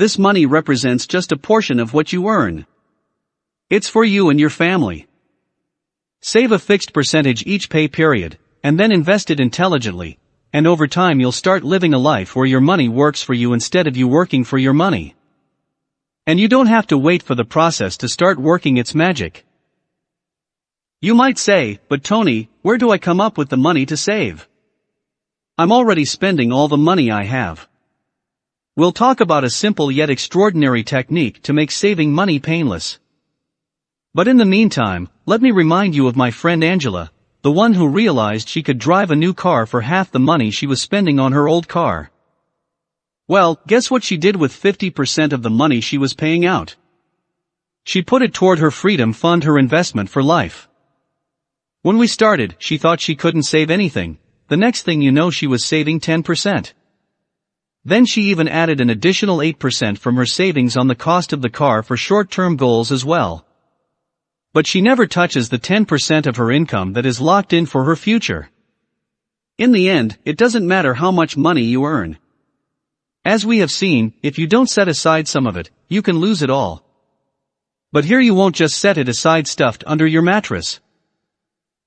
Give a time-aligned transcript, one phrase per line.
[0.00, 2.64] this money represents just a portion of what you earn.
[3.68, 5.06] It's for you and your family.
[6.22, 10.18] Save a fixed percentage each pay period, and then invest it intelligently,
[10.54, 13.86] and over time you'll start living a life where your money works for you instead
[13.86, 15.14] of you working for your money.
[16.26, 19.44] And you don't have to wait for the process to start working its magic.
[21.02, 24.48] You might say, but Tony, where do I come up with the money to save?
[25.58, 27.68] I'm already spending all the money I have.
[28.80, 32.98] We'll talk about a simple yet extraordinary technique to make saving money painless.
[34.14, 37.12] But in the meantime, let me remind you of my friend Angela,
[37.42, 40.66] the one who realized she could drive a new car for half the money she
[40.66, 42.10] was spending on her old car.
[43.28, 46.76] Well, guess what she did with 50% of the money she was paying out?
[47.84, 50.70] She put it toward her freedom fund her investment for life.
[51.82, 54.16] When we started, she thought she couldn't save anything,
[54.48, 56.72] the next thing you know she was saving 10%.
[57.84, 61.48] Then she even added an additional 8% from her savings on the cost of the
[61.48, 63.46] car for short-term goals as well.
[64.52, 67.96] But she never touches the 10% of her income that is locked in for her
[67.96, 68.50] future.
[69.56, 72.18] In the end, it doesn't matter how much money you earn.
[73.24, 76.42] As we have seen, if you don't set aside some of it, you can lose
[76.42, 76.84] it all.
[77.92, 80.80] But here you won't just set it aside stuffed under your mattress.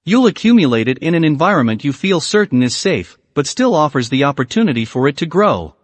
[0.06, 4.24] You'll accumulate it in an environment you feel certain is safe, but still offers the
[4.24, 5.76] opportunity for it to grow.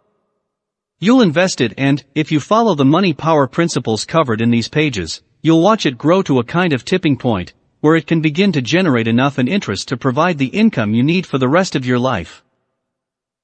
[1.02, 5.22] You'll invest it and, if you follow the money power principles covered in these pages,
[5.42, 8.61] you'll watch it grow to a kind of tipping point, where it can begin to
[8.61, 12.00] generate enough in interest to provide the income you need for the rest of your
[12.00, 12.44] life.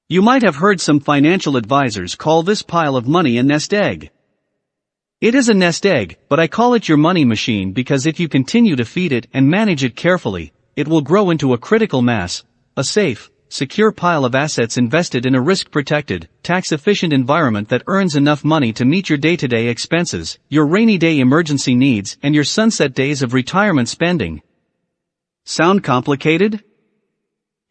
[0.06, 4.10] You might have heard some financial advisors call this pile of money a nest egg.
[5.22, 8.28] It is a nest egg, but I call it your money machine because if you
[8.28, 12.44] continue to feed it and manage it carefully, it will grow into a critical mass,
[12.76, 18.44] a safe, secure pile of assets invested in a risk-protected, tax-efficient environment that earns enough
[18.44, 23.22] money to meet your day-to-day expenses, your rainy day emergency needs, and your sunset days
[23.22, 24.42] of retirement spending.
[25.44, 26.64] Sound complicated?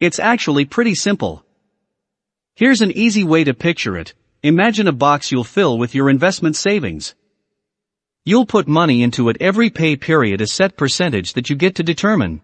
[0.00, 1.44] It's actually pretty simple.
[2.54, 4.14] Here's an easy way to picture it.
[4.42, 7.14] Imagine a box you'll fill with your investment savings.
[8.24, 11.82] You'll put money into it every pay period a set percentage that you get to
[11.82, 12.40] determine.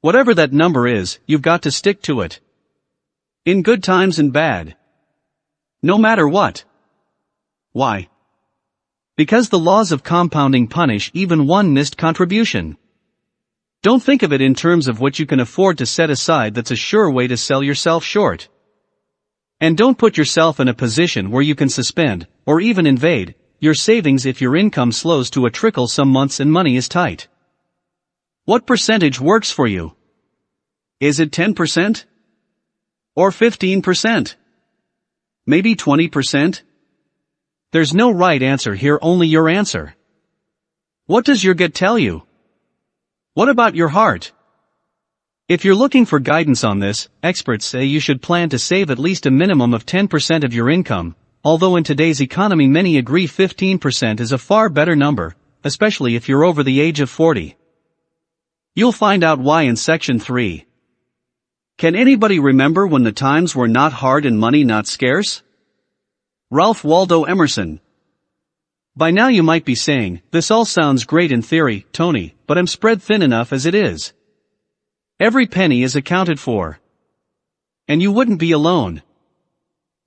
[0.00, 2.38] Whatever that number is, you've got to stick to it.
[3.44, 4.76] In good times and bad.
[5.82, 6.64] No matter what.
[7.72, 8.08] Why?
[9.16, 12.76] Because the laws of compounding punish even one missed contribution.
[13.82, 16.70] Don't think of it in terms of what you can afford to set aside that's
[16.70, 18.48] a sure way to sell yourself short.
[19.60, 23.74] And don't put yourself in a position where you can suspend, or even invade, your
[23.74, 27.26] savings if your income slows to a trickle some months and money is tight.
[28.48, 29.94] What percentage works for you?
[31.00, 32.06] Is it 10%?
[33.14, 34.36] Or 15%?
[35.46, 36.62] Maybe 20%?
[37.72, 39.94] There's no right answer here only your answer.
[41.04, 42.22] What does your gut tell you?
[43.34, 44.32] What about your heart?
[45.46, 48.98] If you're looking for guidance on this, experts say you should plan to save at
[48.98, 54.20] least a minimum of 10% of your income, although in today's economy many agree 15%
[54.20, 57.57] is a far better number, especially if you're over the age of 40.
[58.74, 60.66] You'll find out why in section 3.
[61.78, 65.42] Can anybody remember when the times were not hard and money not scarce?
[66.50, 67.80] Ralph Waldo Emerson.
[68.96, 72.66] By now you might be saying, this all sounds great in theory, Tony, but I'm
[72.66, 74.12] spread thin enough as it is.
[75.20, 76.80] Every penny is accounted for.
[77.86, 79.02] And you wouldn't be alone.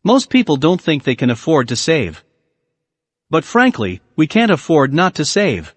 [0.04, 2.24] Most people don't think they can afford to save.
[3.30, 5.74] But frankly, we can't afford not to save.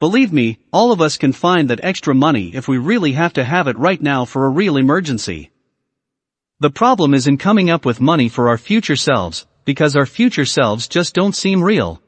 [0.00, 3.44] Believe me, all of us can find that extra money if we really have to
[3.44, 5.50] have it right now for a real emergency.
[6.58, 10.46] The problem is in coming up with money for our future selves, because our future
[10.46, 12.00] selves just don't seem real.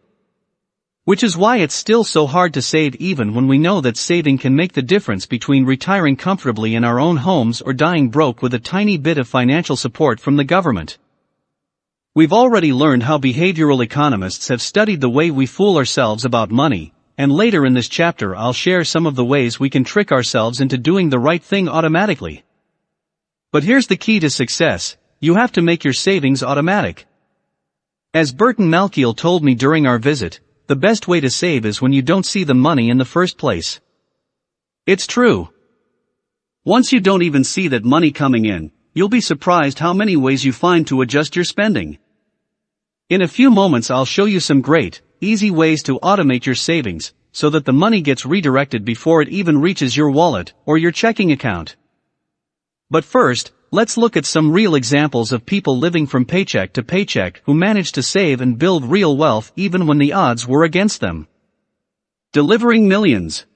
[1.05, 4.39] Which is why it's still so hard to save even when we know that saving
[4.39, 8.55] can make the difference between retiring comfortably in our own homes or dying broke with
[8.55, 10.97] a tiny bit of financial support from the government.
[12.15, 16.95] We've already learned how behavioral economists have studied the way we fool ourselves about money,
[17.23, 20.61] and later in this chapter I'll share some of the ways we can trick ourselves
[20.61, 22.43] into doing the right thing automatically.
[23.53, 27.07] But here's the key to success, you have to make your savings automatic.
[28.13, 31.93] As Burton Malkiel told me during our visit, the best way to save is when
[31.93, 33.81] you don't see the money in the first place.
[34.85, 35.51] It's true.
[36.65, 40.45] Once you don't even see that money coming in, you'll be surprised how many ways
[40.45, 41.99] you find to adjust your spending.
[43.09, 47.15] In a few moments I'll show you some great, easy ways to automate your savings,
[47.31, 51.33] so that the money gets redirected before it even reaches your wallet or your checking
[51.33, 51.77] account.
[52.91, 57.41] But first, let's look at some real examples of people living from paycheck to paycheck
[57.45, 61.27] who managed to save and build real wealth even when the odds were against them.
[62.33, 63.47] Delivering millions.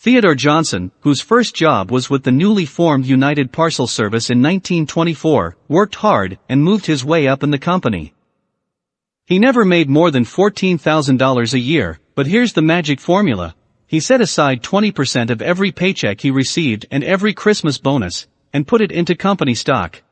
[0.00, 5.56] Theodore Johnson, whose first job was with the newly formed United Parcel Service in 1924,
[5.68, 8.14] worked hard and moved his way up in the company.
[9.28, 13.54] He never made more than $14,000 a year, but here's the magic formula.
[13.86, 18.80] He set aside 20% of every paycheck he received and every Christmas bonus, and put
[18.80, 20.02] it into company stock.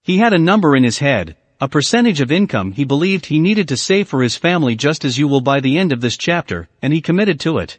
[0.00, 3.68] He had a number in his head, a percentage of income he believed he needed
[3.68, 6.70] to save for his family just as you will by the end of this chapter,
[6.80, 7.78] and he committed to it.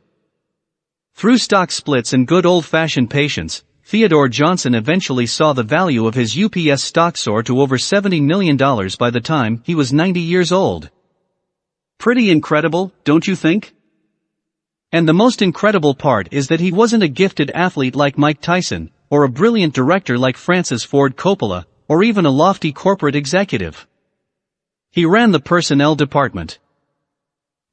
[1.15, 6.37] Through stock splits and good old-fashioned patience, Theodore Johnson eventually saw the value of his
[6.37, 8.57] UPS stock soar to over $70 million
[8.99, 10.89] by the time he was 90 years old.
[11.97, 13.73] Pretty incredible, don't you think?
[14.91, 18.91] And the most incredible part is that he wasn't a gifted athlete like Mike Tyson,
[19.09, 23.87] or a brilliant director like Francis Ford Coppola, or even a lofty corporate executive.
[24.91, 26.59] He ran the personnel department.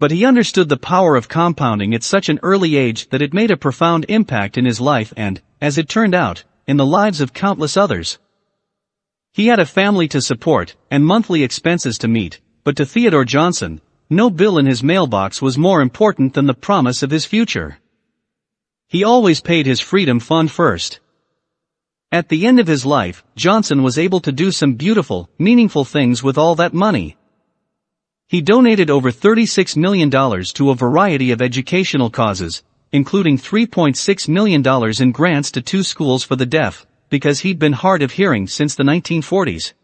[0.04, 3.50] But he understood the power of compounding at such an early age that it made
[3.50, 7.32] a profound impact in his life and, as it turned out, in the lives of
[7.32, 8.18] countless others.
[9.32, 13.80] He had a family to support, and monthly expenses to meet, but to Theodore Johnson,
[14.10, 17.78] no bill in his mailbox was more important than the promise of his future.
[18.88, 21.00] He always paid his freedom fund first.
[22.12, 26.22] At the end of his life, Johnson was able to do some beautiful, meaningful things
[26.22, 27.16] with all that money.
[28.26, 34.62] He donated over $36 million to a variety of educational causes, including $3.6 million
[35.02, 38.74] in grants to two schools for the deaf, because he'd been hard of hearing since
[38.74, 39.74] the 1940s.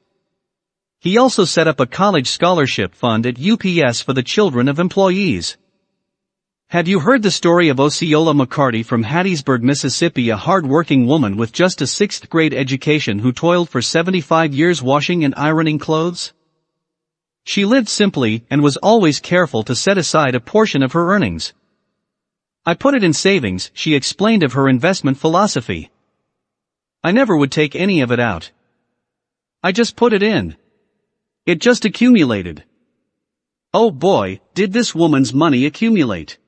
[1.00, 5.56] He also set up a college scholarship fund at UPS for the children of employees.
[6.68, 11.52] Have you heard the story of Osceola McCarty from Hattiesburg, Mississippi a hard-working woman with
[11.52, 16.32] just a sixth grade education who toiled for 75 years washing and ironing clothes?
[17.44, 21.52] She lived simply and was always careful to set aside a portion of her earnings.
[22.66, 25.90] I put it in savings, she explained of her investment philosophy.
[27.02, 28.50] I never would take any of it out.
[29.62, 30.56] I just put it in.
[31.46, 32.64] It just accumulated.
[33.72, 36.38] Oh boy, did this woman's money accumulate.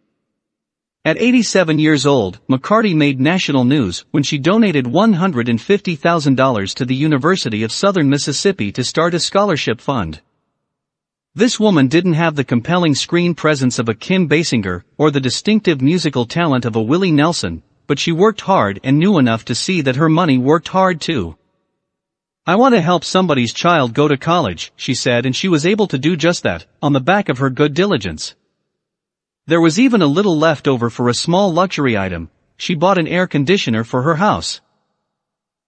[1.04, 7.62] At 87 years old, McCarty made national news when she donated $150,000 to the University
[7.62, 10.20] of Southern Mississippi to start a scholarship fund.
[11.34, 15.80] This woman didn't have the compelling screen presence of a Kim Basinger or the distinctive
[15.80, 19.80] musical talent of a Willie Nelson, but she worked hard and knew enough to see
[19.80, 21.38] that her money worked hard too.
[22.46, 25.86] I want to help somebody's child go to college, she said and she was able
[25.86, 28.34] to do just that, on the back of her good diligence.
[29.46, 33.08] There was even a little left over for a small luxury item, she bought an
[33.08, 34.60] air conditioner for her house.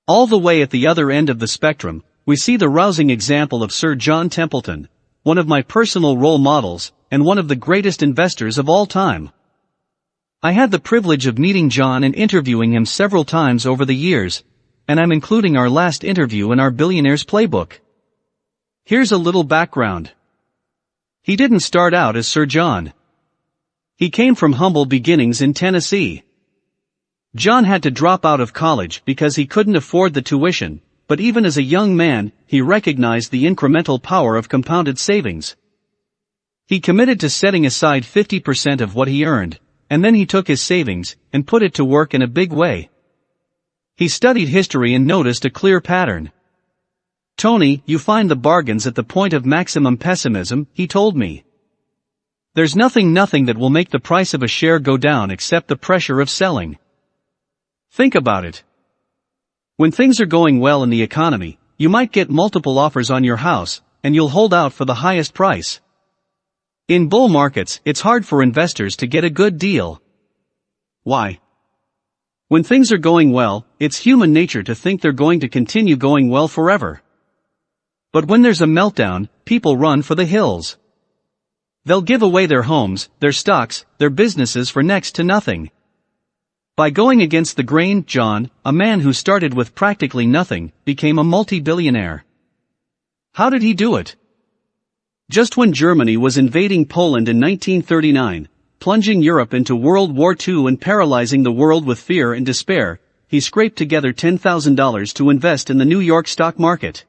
[0.07, 3.63] All the way at the other end of the spectrum, we see the rousing example
[3.63, 4.89] of Sir John Templeton,
[5.25, 9.31] one of my personal role models, and one of the greatest investors of all time.
[10.43, 14.45] I had the privilege of meeting John and interviewing him several times over the years,
[14.87, 17.81] and I'm including our last interview in our Billionaires Playbook.
[18.85, 20.13] Here's a little background.
[21.23, 22.93] He didn't start out as Sir John.
[23.97, 26.23] He came from humble beginnings in Tennessee.
[27.35, 31.45] John had to drop out of college because he couldn't afford the tuition, but even
[31.45, 35.57] as a young man, he recognized the incremental power of compounded savings.
[36.67, 39.59] He committed to setting aside 50% of what he earned,
[39.91, 42.89] and then he took his savings and put it to work in a big way.
[43.97, 46.33] He studied history and noticed a clear pattern.
[47.37, 51.45] Tony, you find the bargains at the point of maximum pessimism, he told me.
[52.55, 55.77] There's nothing nothing that will make the price of a share go down except the
[55.77, 56.79] pressure of selling.
[57.91, 58.63] Think about it.
[59.77, 63.39] When things are going well in the economy, you might get multiple offers on your
[63.39, 65.81] house, and you'll hold out for the highest price.
[66.87, 70.01] In bull markets, it's hard for investors to get a good deal.
[71.03, 71.41] Why?
[72.47, 76.29] When things are going well, it's human nature to think they're going to continue going
[76.29, 77.03] well forever.
[78.13, 80.77] But when there's a meltdown, people run for the hills.
[81.85, 85.73] They'll give away their homes, their stocks, their businesses for next to nothing.
[86.77, 91.23] By going against the grain, John, a man who started with practically nothing, became a
[91.23, 92.25] multi-billionaire.
[93.35, 94.17] How did he do it?
[95.31, 98.49] Just when Germany was invading Poland in 1939,
[98.81, 103.39] plunging Europe into World War II and paralyzing the world with fear and despair, he
[103.39, 107.05] scraped together $10,000 to invest in the New York stock market.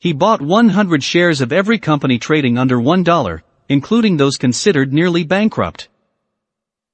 [0.00, 5.88] He bought 100 shares of every company trading under $1, including those considered nearly bankrupt.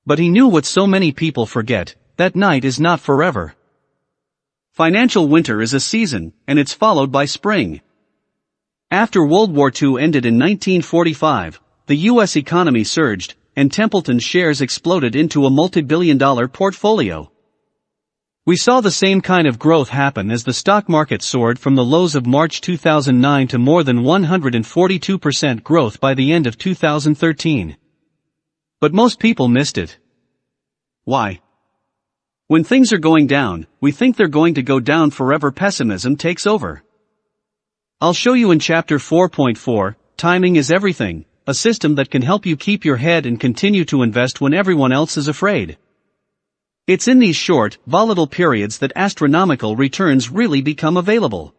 [0.06, 3.54] But he knew what so many people forget, that night is not forever.
[4.72, 7.80] Financial winter is a season, and it's followed by spring.
[8.90, 12.36] After World War II ended in 1945, the U.S.
[12.36, 17.30] economy surged, and Templeton's shares exploded into a multi-billion dollar portfolio.
[18.46, 21.84] We saw the same kind of growth happen as the stock market soared from the
[21.84, 27.76] lows of March 2009 to more than 142% growth by the end of 2013.
[28.84, 29.96] But most people missed it.
[31.04, 31.40] Why?
[32.48, 36.46] When things are going down, we think they're going to go down forever pessimism takes
[36.46, 36.82] over.
[38.02, 42.58] I'll show you in chapter 4.4, timing is everything, a system that can help you
[42.58, 45.78] keep your head and continue to invest when everyone else is afraid.
[46.86, 51.54] It's in these short, volatile periods that astronomical returns really become available.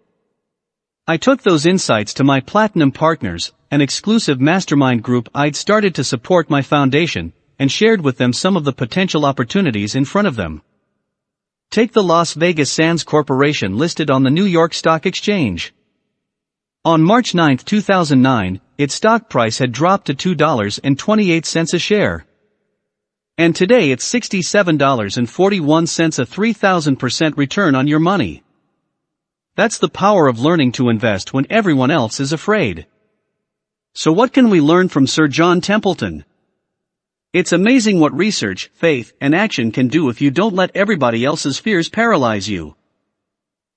[1.07, 6.03] I took those insights to my Platinum Partners, an exclusive mastermind group I'd started to
[6.03, 10.35] support my foundation, and shared with them some of the potential opportunities in front of
[10.35, 10.61] them.
[11.71, 15.73] Take the Las Vegas Sands Corporation listed on the New York Stock Exchange.
[16.85, 22.25] On March 9, 2009, its stock price had dropped to $2.28 a share.
[23.37, 28.43] And today it's $67.41 a 3000% return on your money.
[29.55, 32.85] That's the power of learning to invest when everyone else is afraid.
[33.97, 36.25] So what can we learn from Sir John Templeton?
[37.31, 41.59] It's amazing what research, faith, and action can do if you don't let everybody else's
[41.59, 42.75] fears paralyze you.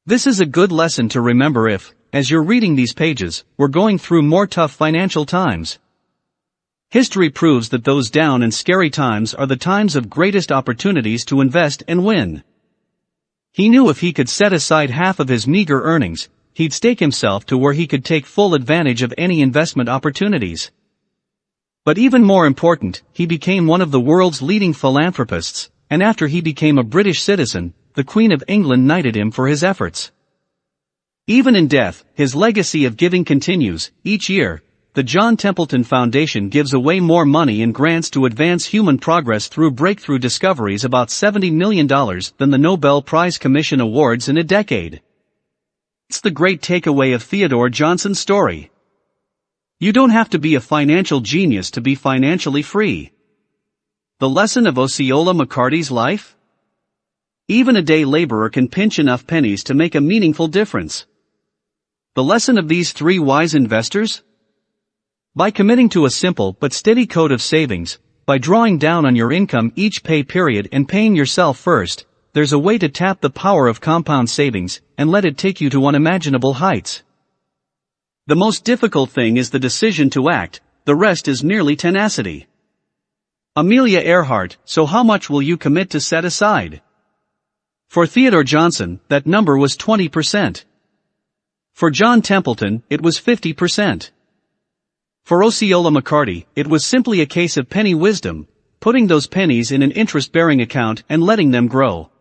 [0.07, 3.97] This is a good lesson to remember if, as you're reading these pages, we're going
[3.97, 5.79] through more tough financial times.
[6.91, 11.41] History proves that those down and scary times are the times of greatest opportunities to
[11.41, 12.43] invest and win.
[13.53, 17.47] He knew if he could set aside half of his meager earnings, he'd stake himself
[17.47, 20.73] to where he could take full advantage of any investment opportunities.
[21.85, 26.41] But even more important, he became one of the world's leading philanthropists, and after he
[26.41, 30.11] became a British citizen, the Queen of England knighted him for his efforts.
[31.29, 34.61] Even in death, his legacy of giving continues, each year,
[34.95, 39.79] the John Templeton Foundation gives away more money in grants to advance human progress through
[39.83, 45.03] breakthrough discoveries about $70 million than the Nobel Prize Commission awards in a decade.
[46.11, 48.71] It's the great takeaway of Theodore Johnson's story.
[49.79, 53.13] You don't have to be a financial genius to be financially free.
[54.19, 56.35] The lesson of Osceola McCarty's life?
[57.47, 61.05] Even a day laborer can pinch enough pennies to make a meaningful difference.
[62.15, 64.23] The lesson of these three wise investors?
[65.37, 69.31] By committing to a simple but steady code of savings, by drawing down on your
[69.31, 72.07] income each pay period and paying yourself first,
[72.39, 75.69] there's a way to tap the power of compound savings and let it take you
[75.69, 77.03] to unimaginable heights.
[78.29, 82.47] The most difficult thing is the decision to act, the rest is merely tenacity.
[83.57, 86.81] Amelia Earhart, so how much will you commit to set aside?
[87.89, 90.65] For Theodore Johnson, that number was 20%.
[91.73, 94.13] For John Templeton, it was 50%.
[95.25, 98.47] For Osceola McCarty, it was simply a case of penny wisdom,
[98.79, 102.13] putting those pennies in an interest-bearing account and letting them grow.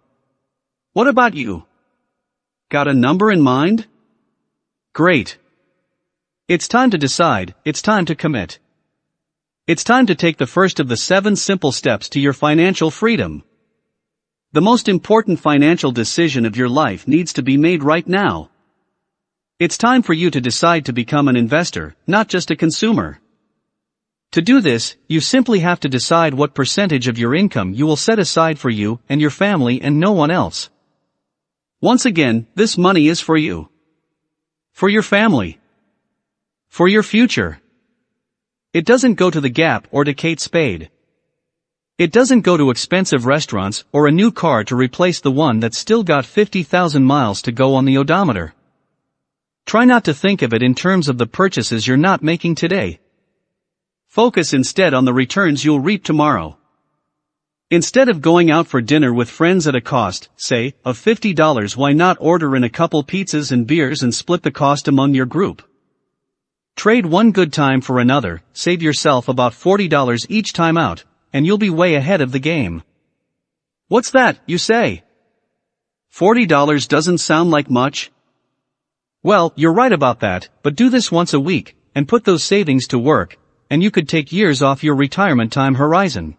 [0.97, 1.63] What about you?
[2.69, 3.85] Got a number in mind?
[4.93, 5.37] Great.
[6.47, 8.57] It's time to decide, it's time to commit.
[9.67, 13.43] It's time to take the first of the seven simple steps to your financial freedom.
[14.53, 18.49] The most important financial decision of your life needs to be made right now.
[19.59, 23.19] It's time for you to decide to become an investor, not just a consumer.
[24.31, 27.97] To do this, you simply have to decide what percentage of your income you will
[27.97, 30.71] set aside for you and your family and no one else.
[31.81, 33.69] Once again, this money is for you.
[34.71, 35.59] For your family.
[36.67, 37.59] For your future.
[38.73, 40.89] It doesn't go to the Gap or to Kate Spade.
[41.99, 45.77] It doesn't go to expensive restaurants or a new car to replace the one that's
[45.77, 48.55] still got 50,000 miles to go on the odometer.
[49.67, 52.99] Try not to think of it in terms of the purchases you're not making today.
[54.07, 56.57] Focus instead on the returns you'll reap tomorrow.
[57.69, 61.91] Instead of going out for dinner with friends at a cost, say, of $50 why
[61.91, 65.61] not order in a couple pizzas and beers and split the cost among your group?
[66.75, 71.57] Trade one good time for another, save yourself about $40 each time out, and you'll
[71.57, 72.83] be way ahead of the game.
[73.89, 75.03] What's that, you say?
[76.13, 78.11] $40 doesn't sound like much,
[79.23, 82.87] well, you're right about that, but do this once a week, and put those savings
[82.87, 83.37] to work,
[83.69, 86.37] and you could take years off your retirement time horizon.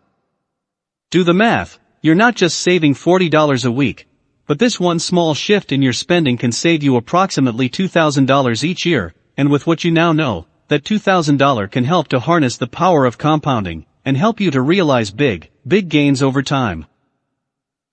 [1.11, 4.07] Do the math, you're not just saving $40 a week,
[4.47, 9.15] but this one small shift in your spending can save you approximately $2,000 each year,
[9.35, 13.17] and with what you now know, that $2,000 can help to harness the power of
[13.17, 16.85] compounding, and help you to realize big, big gains over time.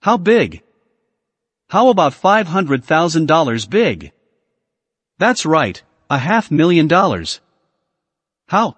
[0.02, 0.62] How big?
[1.70, 4.12] How about $500,000 big?
[5.20, 7.40] That's right, a half million dollars.
[8.50, 8.76] How?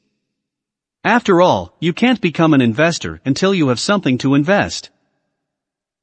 [1.04, 4.88] After all, you can't become an investor until you have something to invest.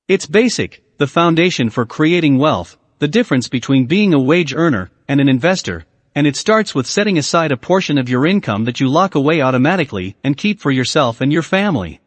[0.07, 5.19] It's basic, the foundation for creating wealth, the difference between being a wage earner and
[5.19, 8.87] an investor, and it starts with setting aside a portion of your income that you
[8.87, 11.99] lock away automatically and keep for yourself and your family.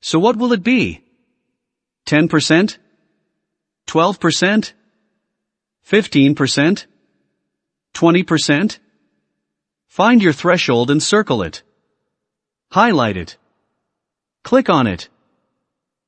[0.00, 1.02] So what will it be?
[2.06, 2.78] 10%?
[3.88, 4.72] 12%?
[5.84, 6.86] 15%?
[7.92, 8.78] 20%?
[9.88, 11.64] Find your threshold and circle it.
[12.70, 13.36] Highlight it.
[14.44, 15.08] Click on it.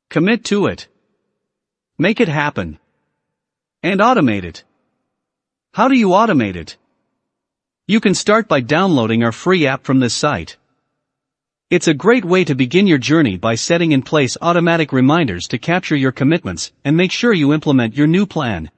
[0.09, 0.87] Commit to it.
[1.99, 2.79] Make it happen.
[3.83, 4.63] And automate it.
[5.73, 6.77] How do you automate it?
[7.93, 10.57] You can start by downloading our free app from this site.
[11.69, 15.59] It's a great way to begin your journey by setting in place automatic reminders to
[15.59, 18.71] capture your commitments and make sure you implement your new plan.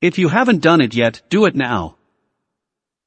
[0.00, 1.94] If you haven't done it yet, do it now.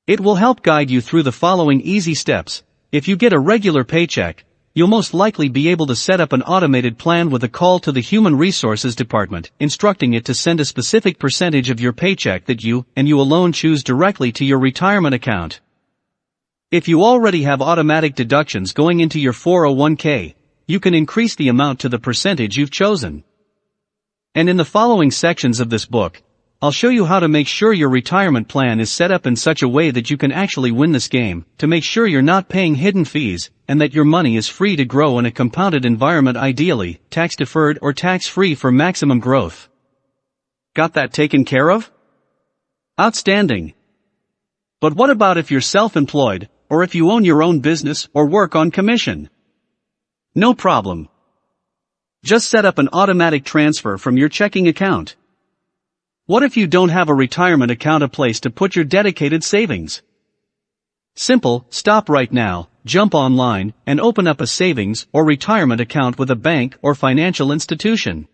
[0.07, 2.63] It will help guide you through the following easy steps.
[2.93, 6.41] If you get a regular paycheck, you'll most likely be able to set up an
[6.43, 10.65] automated plan with a call to the Human Resources Department, instructing it to send a
[10.65, 15.13] specific percentage of your paycheck that you, and you alone choose directly to your retirement
[15.13, 15.59] account.
[16.71, 20.35] If you already have automatic deductions going into your 401k,
[20.67, 23.25] you can increase the amount to the percentage you've chosen.
[24.33, 26.23] And in the following sections of this book,
[26.63, 29.63] I'll show you how to make sure your retirement plan is set up in such
[29.63, 32.75] a way that you can actually win this game, to make sure you're not paying
[32.75, 37.01] hidden fees, and that your money is free to grow in a compounded environment ideally,
[37.09, 39.69] tax-deferred or tax-free for maximum growth.
[40.75, 41.91] Got that taken care of?
[42.99, 43.73] Outstanding.
[44.79, 48.55] But what about if you're self-employed, or if you own your own business or work
[48.55, 49.31] on commission.
[50.35, 51.09] No problem.
[52.23, 55.15] Just set up an automatic transfer from your checking account.
[56.31, 60.01] What if you don't have a retirement account a place to put your dedicated savings?
[61.13, 66.31] Simple, stop right now, jump online, and open up a savings or retirement account with
[66.31, 68.29] a bank or financial institution.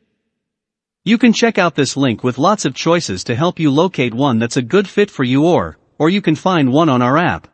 [1.06, 4.38] You can check out this link with lots of choices to help you locate one
[4.38, 7.48] that's a good fit for you or, or you can find one on our app.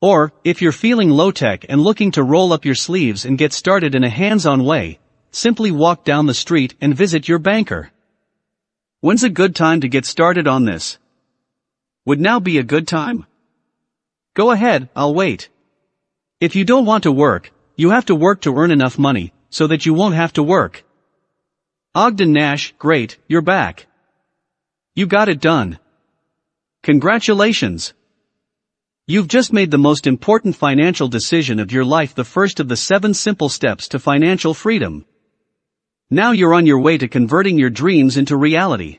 [0.00, 3.96] Or, if you're feeling low-tech and looking to roll up your sleeves and get started
[3.96, 5.00] in a hands-on way,
[5.32, 7.90] simply walk down the street and visit your banker.
[9.00, 10.98] When's a good time to get started on this?
[12.04, 13.26] Would now be a good time?
[14.34, 15.48] Go ahead, I'll wait.
[16.40, 19.68] If you don't want to work, you have to work to earn enough money, so
[19.68, 20.82] that you won't have to work.
[21.94, 23.86] Ogden Nash, great, you're back.
[24.96, 25.78] You got it done.
[26.82, 27.94] Congratulations.
[29.06, 32.76] You've just made the most important financial decision of your life the first of the
[32.76, 35.04] seven simple steps to financial freedom.
[36.10, 38.98] Now you're on your way to converting your dreams into reality.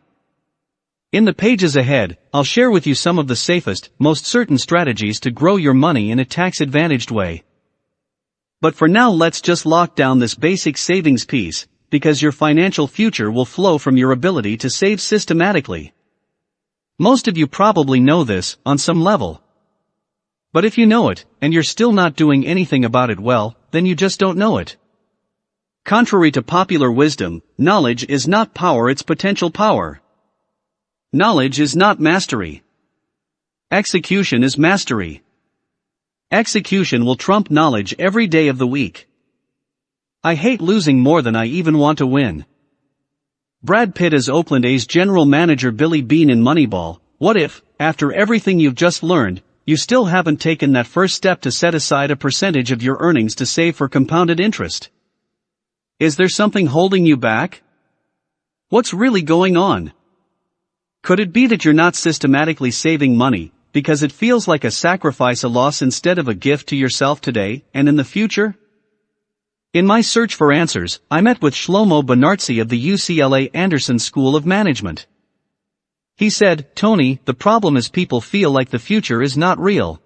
[1.12, 5.20] In the pages ahead, I'll share with you some of the safest, most certain strategies
[5.22, 7.42] to grow your money in a tax-advantaged way.
[8.62, 13.32] But for now let's just lock down this basic savings piece, because your financial future
[13.32, 15.94] will flow from your ability to save systematically.
[17.00, 19.42] Most of you probably know this, on some level.
[20.54, 23.88] But if you know it, and you're still not doing anything about it well, then
[23.88, 24.78] you just don't know it.
[25.86, 30.02] Contrary to popular wisdom, knowledge is not power its potential power.
[31.12, 32.62] Knowledge is not mastery.
[33.72, 35.24] Execution is mastery.
[36.32, 39.08] Execution will trump knowledge every day of the week.
[40.24, 42.46] I hate losing more than I even want to win.
[43.64, 48.60] Brad Pitt as Oakland A's general manager Billy Beane in Moneyball, what if, after everything
[48.60, 52.72] you've just learned, you still haven't taken that first step to set aside a percentage
[52.72, 54.90] of your earnings to save for compounded interest.
[56.00, 57.62] Is there something holding you back?
[58.70, 59.92] What's really going on?
[61.04, 65.44] Could it be that you're not systematically saving money, because it feels like a sacrifice
[65.44, 68.56] a loss instead of a gift to yourself today and in the future?
[69.74, 74.38] In my search for answers, I met with Shlomo Benartzi of the UCLA Anderson School
[74.38, 75.06] of Management.
[76.16, 80.02] He said, Tony, the problem is people feel like the future is not real.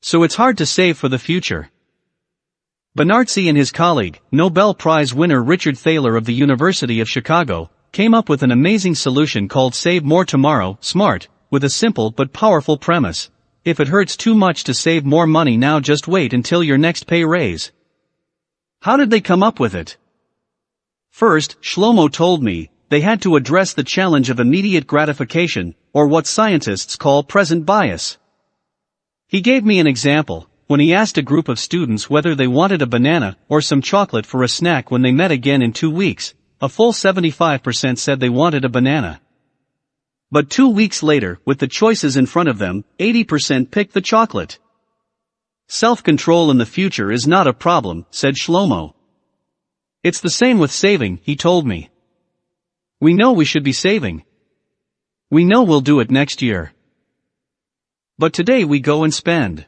[0.00, 1.68] So it's hard to save for the future.
[2.96, 8.14] Benartzi and his colleague, Nobel Prize winner Richard Thaler of the University of Chicago, came
[8.14, 12.78] up with an amazing solution called Save More Tomorrow, SMART, with a simple but powerful
[12.78, 13.28] premise.
[13.66, 17.06] If it hurts too much to save more money now just wait until your next
[17.06, 17.70] pay raise.
[18.80, 19.98] How did they come up with it?
[21.10, 26.26] First, Shlomo told me, they had to address the challenge of immediate gratification, or what
[26.26, 28.16] scientists call present bias.
[29.28, 32.82] He gave me an example, when he asked a group of students whether they wanted
[32.82, 36.34] a banana or some chocolate for a snack when they met again in two weeks,
[36.60, 39.20] a full 75% said they wanted a banana.
[40.30, 44.58] But two weeks later, with the choices in front of them, 80% picked the chocolate.
[45.68, 48.94] Self-control in the future is not a problem, said Shlomo.
[50.02, 51.90] It's the same with saving, he told me.
[53.00, 54.24] We know we should be saving.
[55.30, 56.72] We know we'll do it next year.
[58.18, 59.66] But today we go and spend.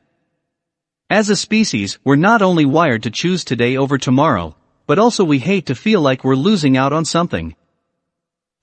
[1.11, 4.55] As a species, we're not only wired to choose today over tomorrow,
[4.87, 7.57] but also we hate to feel like we're losing out on something.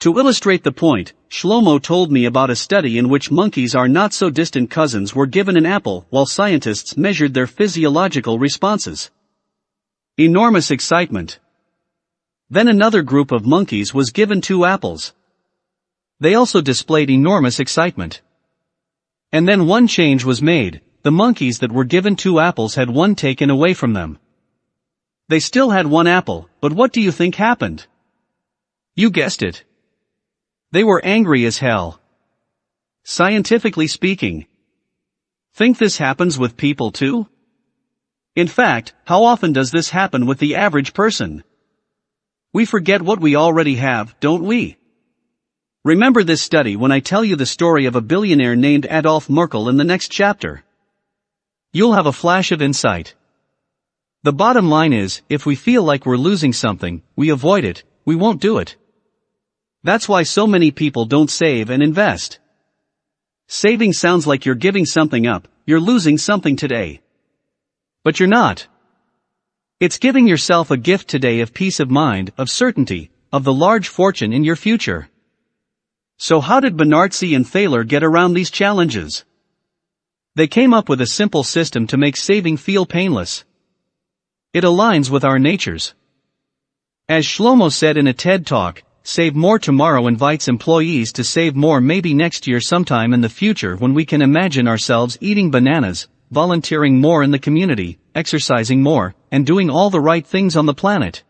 [0.02, 4.14] To illustrate the point, Shlomo told me about a study in which monkeys are not
[4.14, 9.10] so distant cousins were given an apple while scientists measured their physiological responses.
[10.16, 11.40] Enormous excitement.
[12.52, 15.14] Then another group of monkeys was given two apples.
[16.20, 18.22] They also displayed enormous excitement.
[19.32, 23.14] And then one change was made, the monkeys that were given two apples had one
[23.14, 24.18] taken away from them.
[25.30, 27.86] They still had one apple, but what do you think happened?
[28.96, 29.64] You guessed it.
[30.72, 32.00] They were angry as hell.
[33.04, 34.48] Scientifically speaking.
[35.54, 37.28] Think this happens with people too?
[38.36, 41.44] In fact, how often does this happen with the average person?
[42.52, 44.78] We forget what we already have, don't we?
[45.84, 49.70] Remember this study when I tell you the story of a billionaire named Adolf Merckle
[49.70, 50.64] in the next chapter.
[51.78, 53.16] You'll have a flash of insight.
[54.24, 58.16] The bottom line is, if we feel like we're losing something, we avoid it, we
[58.16, 58.78] won't do it.
[59.84, 62.40] That's why so many people don't save and invest.
[63.50, 67.02] Saving sounds like you're giving something up, you're losing something today.
[68.06, 68.68] But you're not.
[69.82, 73.90] It's giving yourself a gift today of peace of mind, of certainty, of the large
[73.90, 75.10] fortune in your future.
[76.16, 79.26] So how did Benartzi and Thaler get around these challenges?
[80.36, 83.46] They came up with a simple system to make saving feel painless.
[84.54, 85.94] It aligns with our natures.
[87.08, 91.80] As Shlomo said in a TED Talk, Save More Tomorrow invites employees to save more
[91.80, 97.00] maybe next year sometime in the future when we can imagine ourselves eating bananas, volunteering
[97.00, 101.24] more in the community, exercising more, and doing all the right things on the planet.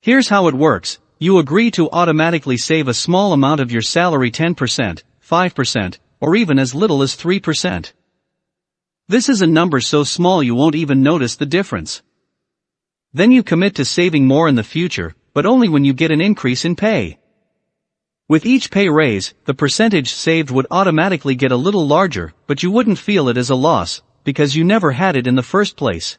[0.00, 0.98] Here's how it works.
[1.20, 6.58] You agree to automatically save a small amount of your salary 10%, 5%, or even
[6.58, 7.92] as little as 3%.
[9.08, 12.00] This is a number so small you won't even notice the difference.
[13.12, 16.22] Then you commit to saving more in the future, but only when you get an
[16.22, 17.18] increase in pay.
[18.26, 22.70] With each pay raise, the percentage saved would automatically get a little larger, but you
[22.70, 26.16] wouldn't feel it as a loss, because you never had it in the first place.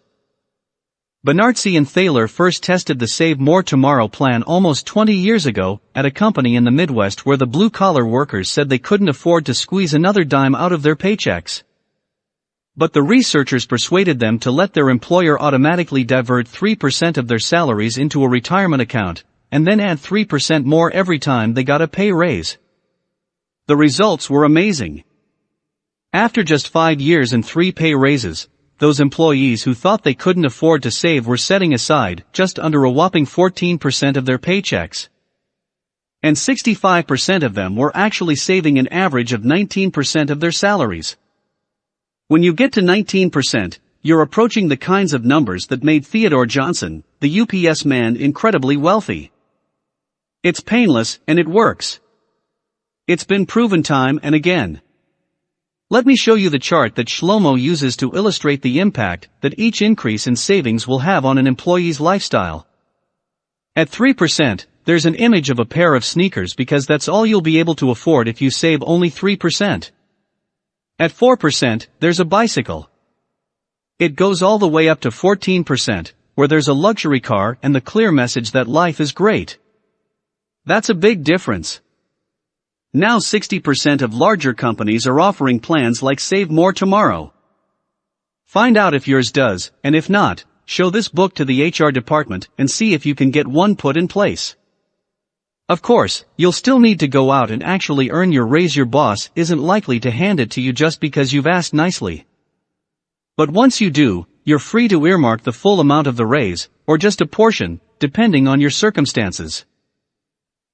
[1.26, 6.06] Benartzi and Thaler first tested the Save More Tomorrow plan almost 20 years ago, at
[6.06, 9.96] a company in the Midwest where the blue-collar workers said they couldn't afford to squeeze
[9.96, 11.64] another dime out of their paychecks.
[12.78, 17.98] But the researchers persuaded them to let their employer automatically divert 3% of their salaries
[17.98, 22.12] into a retirement account, and then add 3% more every time they got a pay
[22.12, 22.60] raise.
[23.66, 25.04] The results were amazing.
[26.14, 30.84] After just five years and three pay raises, those employees who thought they couldn't afford
[30.84, 35.08] to save were setting aside just under a whopping 14% of their paychecks.
[36.22, 41.16] And 65% of them were actually saving an average of 19% of their salaries.
[42.28, 47.04] When you get to 19%, you're approaching the kinds of numbers that made Theodore Johnson,
[47.22, 49.32] the UPS man, incredibly wealthy.
[50.44, 52.00] It's painless and it works.
[53.08, 54.82] It's been proven time and again.
[55.96, 59.82] Let me show you the chart that Shlomo uses to illustrate the impact that each
[59.82, 62.68] increase in savings will have on an employee's lifestyle.
[63.78, 67.60] At 3%, there's an image of a pair of sneakers because that's all you'll be
[67.60, 69.92] able to afford if you save only 3%.
[71.00, 72.90] At 4%, there's a bicycle.
[73.98, 77.80] It goes all the way up to 14%, where there's a luxury car and the
[77.80, 79.58] clear message that life is great.
[80.66, 81.80] That's a big difference.
[82.98, 87.34] Now 60% of larger companies are offering plans like Save More Tomorrow.
[88.46, 92.48] Find out if yours does, and if not, show this book to the HR department
[92.58, 94.56] and see if you can get one put in place.
[95.68, 99.30] Of course, you'll still need to go out and actually earn your raise your boss
[99.36, 102.26] isn't likely to hand it to you just because you've asked nicely.
[103.36, 106.98] But once you do, you're free to earmark the full amount of the raise, or
[106.98, 109.66] just a portion, depending on your circumstances.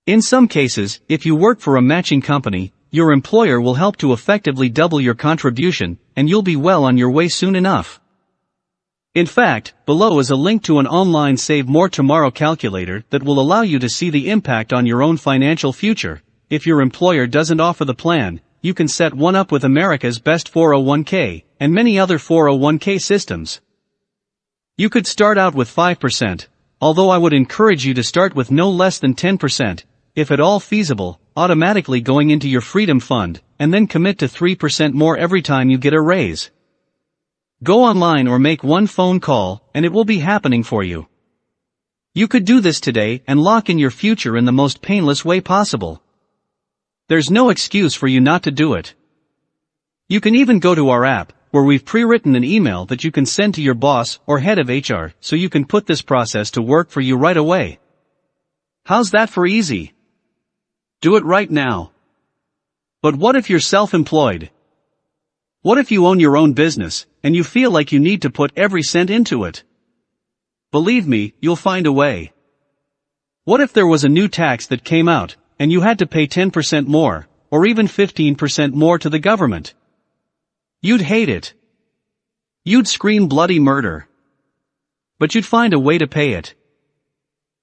[0.08, 4.14] In some cases, if you work for a matching company, your employer will help to
[4.14, 8.02] effectively double your contribution, and you'll be well on your way soon enough.
[9.14, 13.40] In fact, below is a link to an online Save More Tomorrow calculator that will
[13.40, 16.24] allow you to see the impact on your own financial future.
[16.50, 20.52] If your employer doesn't offer the plan, you can set one up with America's best
[20.52, 23.62] 401k and many other 401k systems.
[24.78, 26.48] You could start out with 5%,
[26.82, 29.84] although I would encourage you to start with no less than 10%,
[30.16, 34.94] if at all feasible, automatically going into your freedom fund, and then commit to 3%
[34.94, 36.52] more every time you get a raise.
[37.64, 41.08] Go online or make one phone call, and it will be happening for you.
[42.14, 45.40] You could do this today and lock in your future in the most painless way
[45.40, 46.02] possible.
[47.08, 48.96] There's no excuse for you not to do it.
[50.10, 53.26] You can even go to our app, where we've pre-written an email that you can
[53.26, 56.62] send to your boss or head of HR so you can put this process to
[56.62, 57.80] work for you right away.
[58.86, 59.94] How's that for easy?
[61.02, 61.92] Do it right now.
[63.02, 64.52] But what if you're self-employed?
[65.64, 68.52] What if you own your own business, and you feel like you need to put
[68.56, 69.64] every cent into it?
[70.72, 72.34] Believe me, you'll find a way.
[73.46, 76.28] What if there was a new tax that came out, and you had to pay
[76.28, 79.74] 10% more, or even 15% more to the government?
[80.84, 81.56] You'd hate it.
[82.64, 84.08] You'd scream bloody murder.
[85.18, 86.54] But you'd find a way to pay it.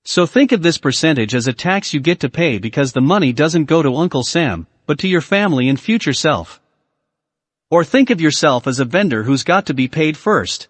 [0.04, 3.32] So think of this percentage as a tax you get to pay because the money
[3.32, 6.60] doesn't go to Uncle Sam, but to your family and future self.
[7.70, 10.68] Or think of yourself as a vendor who's got to be paid first.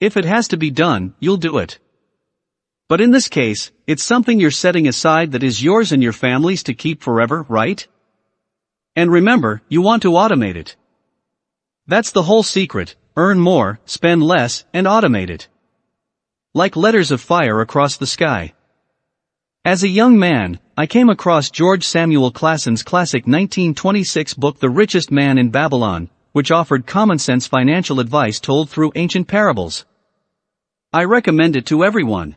[0.00, 1.78] If it has to be done, you'll do it.
[2.88, 6.62] But in this case, it's something you're setting aside that is yours and your family's
[6.64, 7.86] to keep forever, right?
[8.94, 10.76] And remember, you want to automate it.
[11.86, 15.48] That's the whole secret, earn more, spend less, and automate it.
[16.54, 18.54] Like letters of fire across the sky.
[19.66, 25.10] As a young man, I came across George Samuel Clason's classic 1926 book The Richest
[25.10, 29.84] Man in Babylon, which offered common-sense financial advice told through ancient parables.
[30.90, 32.34] I recommend it to everyone.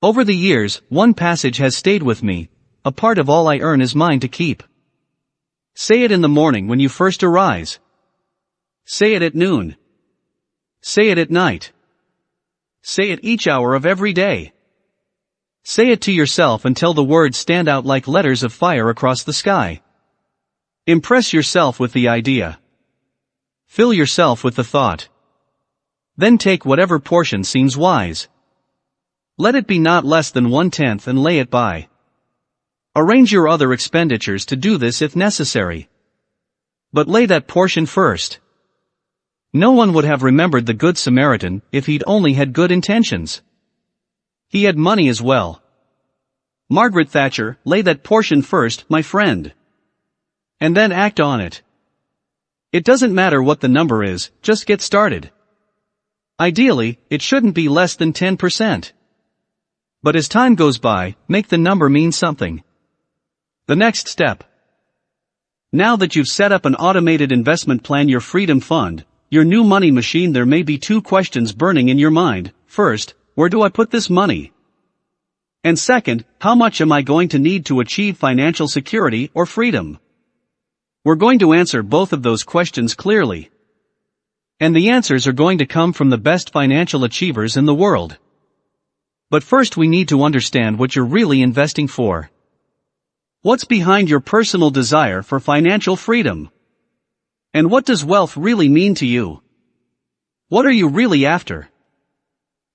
[0.00, 2.48] Over the years, one passage has stayed with me,
[2.86, 4.62] a part of all I earn is mine to keep.
[5.74, 7.78] Say it in the morning when you first arise.
[8.86, 9.76] Say it at noon.
[10.80, 11.73] Say it at night.
[12.86, 14.52] Say it each hour of every day.
[15.62, 19.32] Say it to yourself until the words stand out like letters of fire across the
[19.32, 19.80] sky.
[20.86, 22.60] Impress yourself with the idea.
[23.66, 25.08] Fill yourself with the thought.
[26.18, 28.28] Then take whatever portion seems wise.
[29.38, 31.88] Let it be not less than one-tenth and lay it by.
[32.94, 35.88] Arrange your other expenditures to do this if necessary.
[36.92, 38.40] But lay that portion first.
[39.56, 43.40] No one would have remembered the Good Samaritan if he'd only had good intentions.
[44.48, 45.62] He had money as well.
[46.68, 49.54] Margaret Thatcher, lay that portion first, my friend.
[50.60, 51.62] And then act on it.
[52.72, 55.30] It doesn't matter what the number is, just get started.
[56.40, 58.90] Ideally, it shouldn't be less than 10%.
[60.02, 62.64] But as time goes by, make the number mean something.
[63.66, 64.42] The next step.
[65.72, 69.90] Now that you've set up an automated investment plan your freedom fund, your new money
[69.90, 72.52] machine there may be two questions burning in your mind.
[72.66, 74.52] First, where do I put this money?
[75.64, 79.98] And second, how much am I going to need to achieve financial security or freedom?
[81.04, 83.50] We're going to answer both of those questions clearly.
[84.60, 88.18] And the answers are going to come from the best financial achievers in the world.
[89.30, 92.30] But first we need to understand what you're really investing for.
[93.42, 96.50] What's behind your personal desire for financial freedom?
[97.54, 99.40] And what does wealth really mean to you?
[100.48, 101.68] What are you really after?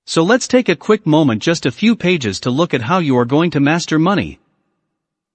[0.06, 3.18] So let's take a quick moment just a few pages to look at how you
[3.18, 4.40] are going to master money.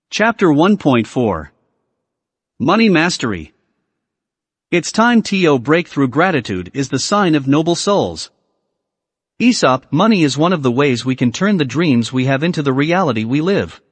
[0.08, 1.50] Chapter 1.4
[2.58, 3.52] Money Mastery
[4.70, 8.30] It's time to break through gratitude is the sign of noble souls.
[9.38, 12.62] Aesop, money is one of the ways we can turn the dreams we have into
[12.62, 13.82] the reality we live.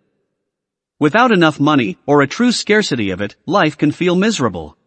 [0.99, 4.79] Without enough money, or a true scarcity of it, life can feel miserable.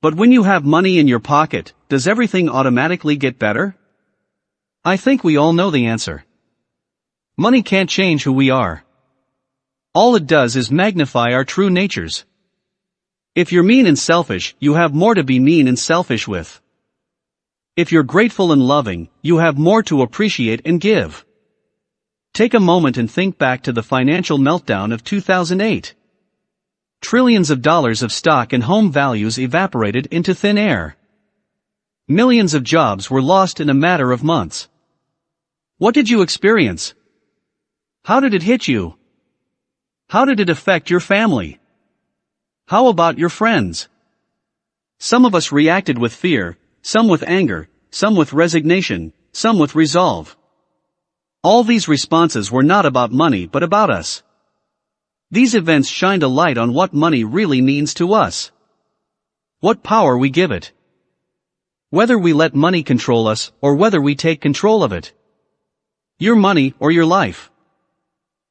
[0.00, 3.74] But when you have money in your pocket, does everything automatically get better?
[4.84, 6.24] I think we all know the answer.
[7.36, 8.84] Money can't change who we are.
[9.94, 12.24] All it does is magnify our true natures.
[13.34, 16.60] If you're mean and selfish, you have more to be mean and selfish with.
[17.76, 21.24] If you're grateful and loving, you have more to appreciate and give.
[22.34, 25.94] Take a moment and think back to the financial meltdown of 2008.
[27.00, 30.96] Trillions of dollars of stock and home values evaporated into thin air.
[32.08, 34.68] Millions of jobs were lost in a matter of months.
[35.78, 36.94] What did you experience?
[38.04, 38.96] How did it hit you?
[40.08, 41.60] How did it affect your family?
[42.66, 43.88] How about your friends?
[44.98, 50.36] Some of us reacted with fear, some with anger, some with resignation, some with resolve.
[51.42, 54.22] All these responses were not about money but about us.
[55.30, 58.50] These events shined a light on what money really means to us.
[59.60, 60.72] What power we give it.
[61.90, 65.12] Whether we let money control us or whether we take control of it.
[66.18, 67.50] Your money or your life.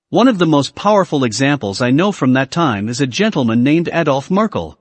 [0.10, 3.90] One of the most powerful examples I know from that time is a gentleman named
[3.92, 4.78] Adolf Merckle.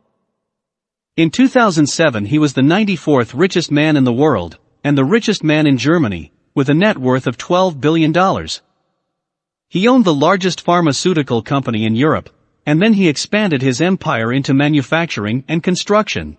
[1.17, 5.67] In 2007 he was the 94th richest man in the world, and the richest man
[5.67, 8.13] in Germany, with a net worth of $12 billion.
[9.69, 12.31] He owned the largest pharmaceutical company in Europe,
[12.65, 16.39] and then he expanded his empire into manufacturing and construction.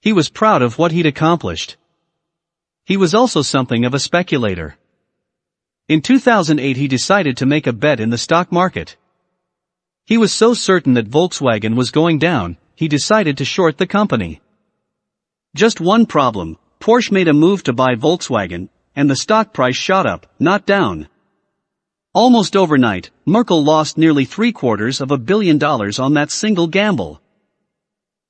[0.00, 1.76] He was proud of what he'd accomplished.
[2.84, 4.76] He was also something of a speculator.
[5.88, 8.96] In 2008 he decided to make a bet in the stock market.
[10.06, 14.40] He was so certain that Volkswagen was going down, he decided to short the company.
[15.54, 20.04] Just one problem, Porsche made a move to buy Volkswagen, and the stock price shot
[20.06, 21.08] up, not down.
[22.14, 27.20] Almost overnight, Merckle lost nearly three quarters of a billion dollars on that single gamble.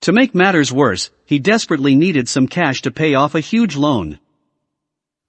[0.01, 4.18] To make matters worse, he desperately needed some cash to pay off a huge loan.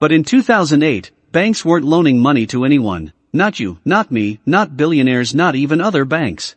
[0.00, 5.34] But in 2008, Banks weren't loaning money to anyone, not you, not me, not billionaires,
[5.34, 6.56] not even other banks.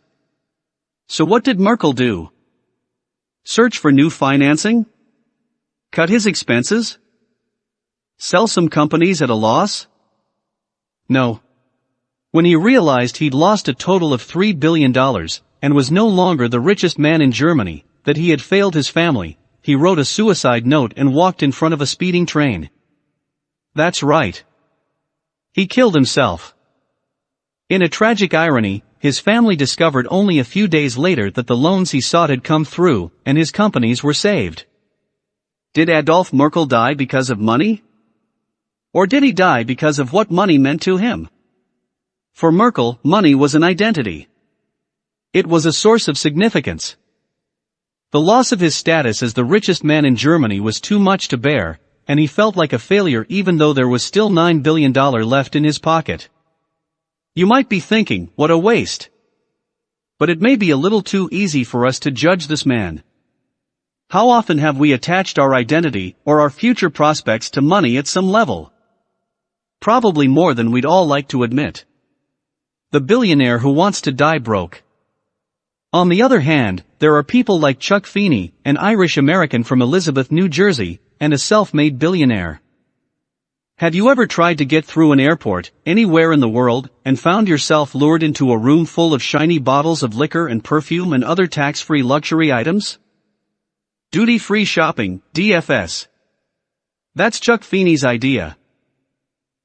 [1.06, 2.30] So what did Merckle do?
[3.44, 4.86] Search for new financing?
[5.92, 6.98] Cut his expenses?
[8.16, 9.86] Sell some companies at a loss?
[11.06, 11.40] No.
[12.32, 14.96] When he realized he'd lost a total of $3 billion,
[15.62, 19.36] and was no longer the richest man in Germany, that he had failed his family,
[19.62, 22.70] he wrote a suicide note and walked in front of a speeding train.
[23.74, 24.42] That's right.
[25.52, 26.54] He killed himself.
[27.68, 31.90] In a tragic irony, his family discovered only a few days later that the loans
[31.90, 34.66] he sought had come through, and his companies were saved.
[35.74, 37.82] Did Adolf Merckle die because of money?
[38.92, 41.28] Or did he die because of what money meant to him?
[42.40, 44.26] For Merckle, money was an identity.
[45.34, 46.96] It was a source of significance.
[48.12, 51.36] The loss of his status as the richest man in Germany was too much to
[51.36, 55.54] bear, and he felt like a failure even though there was still $9 billion left
[55.54, 56.30] in his pocket.
[57.34, 59.10] You might be thinking, what a waste.
[60.18, 63.02] But it may be a little too easy for us to judge this man.
[64.08, 68.30] How often have we attached our identity or our future prospects to money at some
[68.30, 68.72] level?
[69.78, 71.84] Probably more than we'd all like to admit.
[72.92, 74.82] The billionaire who wants to die broke.
[75.92, 80.32] On the other hand, there are people like Chuck Feeney, an Irish American from Elizabeth,
[80.32, 82.60] New Jersey, and a self-made billionaire.
[83.76, 87.46] Have you ever tried to get through an airport, anywhere in the world, and found
[87.46, 91.46] yourself lured into a room full of shiny bottles of liquor and perfume and other
[91.46, 92.98] tax-free luxury items?
[94.10, 96.08] Duty-free shopping, DFS.
[97.14, 98.56] That's Chuck Feeney's idea.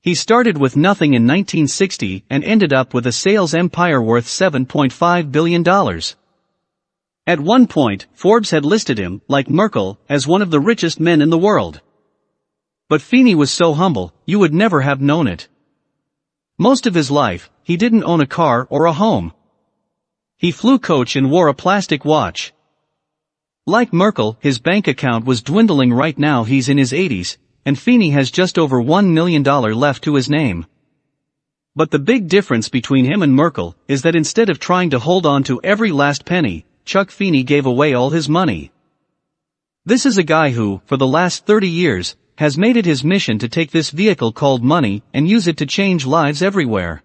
[0.06, 5.32] He started with nothing in 1960 and ended up with a sales empire worth $7.5
[5.32, 5.68] billion.
[7.26, 11.24] At one point, Forbes had listed him, like Merckle, as one of the richest men
[11.24, 11.82] in the world.
[12.88, 15.48] But Feeney was so humble, you would never have known it.
[16.60, 19.34] Most of his life, he didn't own a car or a home.
[20.38, 22.54] He flew coach and wore a plastic watch.
[23.65, 28.12] Like Merckle, his bank account was dwindling right now he's in his 80s, and Feeney
[28.12, 30.65] has just over $1 million left to his name.
[31.75, 35.25] But the big difference between him and Merckle is that instead of trying to hold
[35.25, 38.71] on to every last penny, Chuck Feeney gave away all his money.
[39.86, 43.39] This is a guy who, for the last 30 years, has made it his mission
[43.39, 47.04] to take this vehicle called money and use it to change lives everywhere.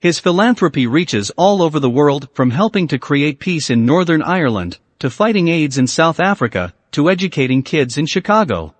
[0.00, 4.78] His philanthropy reaches all over the world from helping to create peace in Northern Ireland,
[4.98, 8.74] to fighting AIDS in South Africa, to educating kids in Chicago.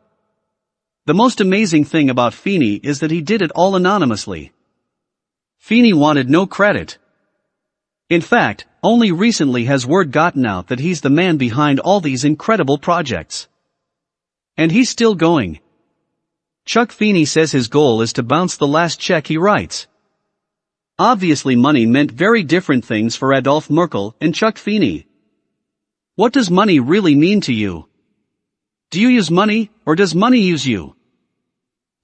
[1.06, 4.52] The most amazing thing about Feeney is that he did it all anonymously.
[5.58, 6.96] Feeney wanted no credit.
[8.08, 12.24] In fact, only recently has word gotten out that he's the man behind all these
[12.24, 13.48] incredible projects.
[14.56, 15.60] And he's still going.
[16.64, 19.86] Chuck Feeney says his goal is to bounce the last check he writes.
[20.98, 25.06] Obviously money meant very different things for Adolf Merckle and Chuck Feeney.
[26.14, 27.88] What does money really mean to you?
[28.94, 30.94] Do you use money, or does money use you?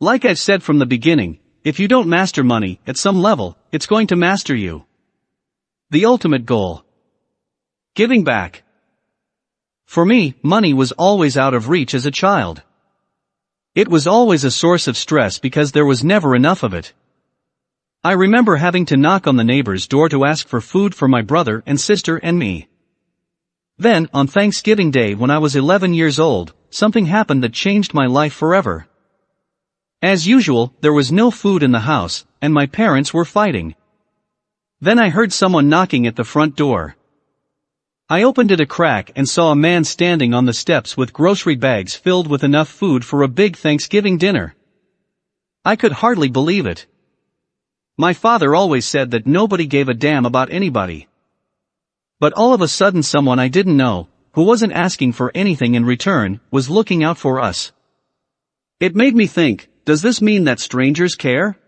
[0.00, 3.86] Like I've said from the beginning, if you don't master money, at some level, it's
[3.86, 4.86] going to master you.
[5.90, 6.84] The ultimate goal.
[7.94, 8.64] Giving back.
[9.86, 12.60] For me, money was always out of reach as a child.
[13.76, 16.92] It was always a source of stress because there was never enough of it.
[18.02, 21.22] I remember having to knock on the neighbor's door to ask for food for my
[21.22, 22.66] brother and sister and me.
[23.78, 28.06] Then, on Thanksgiving Day when I was 11 years old, something happened that changed my
[28.06, 28.86] life forever.
[30.02, 33.74] As usual, there was no food in the house, and my parents were fighting.
[34.80, 36.96] Then I heard someone knocking at the front door.
[38.08, 41.54] I opened it a crack and saw a man standing on the steps with grocery
[41.54, 44.54] bags filled with enough food for a big Thanksgiving dinner.
[45.64, 46.86] I could hardly believe it.
[47.98, 51.08] My father always said that nobody gave a damn about anybody.
[52.18, 55.84] But all of a sudden someone I didn't know, who wasn't asking for anything in
[55.84, 57.72] return, was looking out for us.
[58.78, 61.58] It made me think, does this mean that strangers care?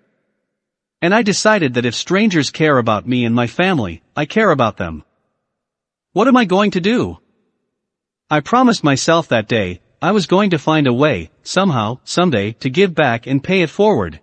[1.00, 4.76] And I decided that if strangers care about me and my family, I care about
[4.76, 5.04] them.
[6.12, 7.18] What am I going to do?
[8.30, 12.70] I promised myself that day, I was going to find a way, somehow, someday, to
[12.70, 14.20] give back and pay it forward.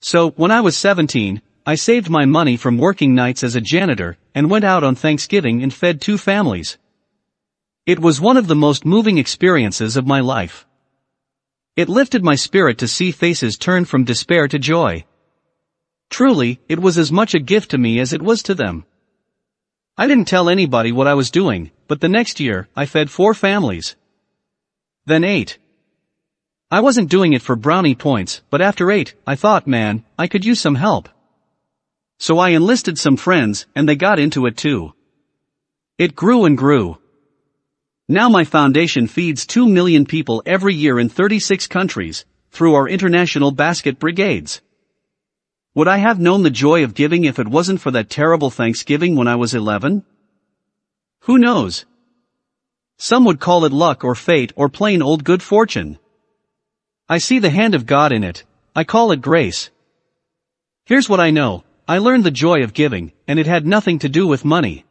[0.00, 4.18] So, when I was 17, I saved my money from working nights as a janitor,
[4.34, 6.78] and went out on Thanksgiving and fed two families.
[7.84, 10.66] It was one of the most moving experiences of my life.
[11.74, 15.04] It lifted my spirit to see faces turn from despair to joy.
[16.08, 18.84] Truly, it was as much a gift to me as it was to them.
[19.98, 23.34] I didn't tell anybody what I was doing, but the next year, I fed four
[23.34, 23.96] families.
[25.04, 25.58] Then eight.
[26.70, 30.44] I wasn't doing it for brownie points, but after eight, I thought man, I could
[30.44, 31.08] use some help.
[32.20, 34.94] So I enlisted some friends, and they got into it too.
[35.98, 36.98] It grew and grew.
[38.12, 43.52] Now my foundation feeds 2 million people every year in 36 countries, through our international
[43.52, 44.60] basket brigades.
[45.74, 49.16] Would I have known the joy of giving if it wasn't for that terrible Thanksgiving
[49.16, 50.04] when I was 11?
[51.20, 51.86] Who knows?
[52.98, 55.98] Some would call it luck or fate or plain old good fortune.
[57.08, 58.44] I see the hand of God in it,
[58.76, 59.70] I call it grace.
[60.84, 64.10] Here's what I know, I learned the joy of giving, and it had nothing to
[64.10, 64.84] do with money.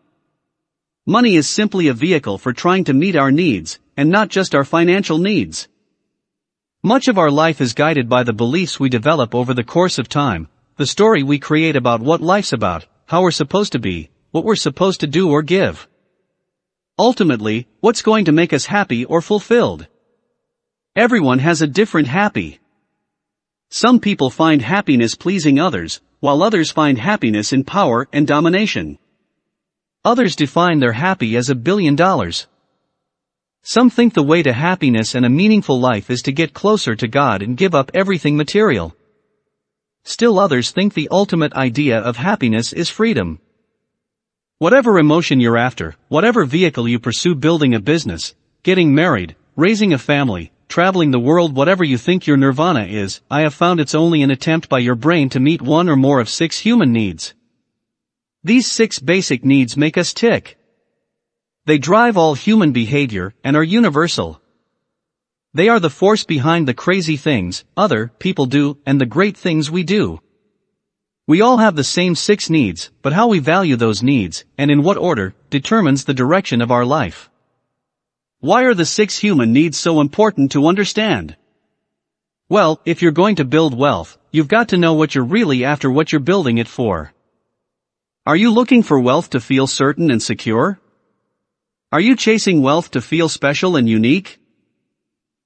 [1.07, 4.63] Money is simply a vehicle for trying to meet our needs, and not just our
[4.63, 5.67] financial needs.
[6.83, 10.07] Much of our life is guided by the beliefs we develop over the course of
[10.07, 10.47] time,
[10.77, 14.55] the story we create about what life's about, how we're supposed to be, what we're
[14.55, 15.87] supposed to do or give.
[16.99, 19.87] Ultimately, what's going to make us happy or fulfilled?
[20.95, 22.59] Everyone has a different happy.
[23.71, 28.99] Some people find happiness pleasing others, while others find happiness in power and domination.
[30.03, 32.47] Others define their happy as a billion dollars.
[33.61, 37.07] Some think the way to happiness and a meaningful life is to get closer to
[37.07, 38.95] God and give up everything material.
[40.03, 43.39] Still others think the ultimate idea of happiness is freedom.
[44.57, 48.33] Whatever emotion you're after, whatever vehicle you pursue building a business,
[48.63, 53.41] getting married, raising a family, traveling the world whatever you think your nirvana is, I
[53.41, 56.27] have found it's only an attempt by your brain to meet one or more of
[56.27, 57.35] six human needs.
[58.43, 60.57] These six basic needs make us tick.
[61.65, 64.41] They drive all human behavior and are universal.
[65.53, 69.69] They are the force behind the crazy things other people do and the great things
[69.69, 70.21] we do.
[71.27, 74.81] We all have the same six needs, but how we value those needs, and in
[74.81, 77.29] what order, determines the direction of our life.
[78.39, 81.35] Why are the six human needs so important to understand?
[82.49, 85.91] Well, if you're going to build wealth, you've got to know what you're really after
[85.91, 87.13] what you're building it for.
[88.23, 90.79] Are you looking for wealth to feel certain and secure?
[91.91, 94.37] Are you chasing wealth to feel special and unique?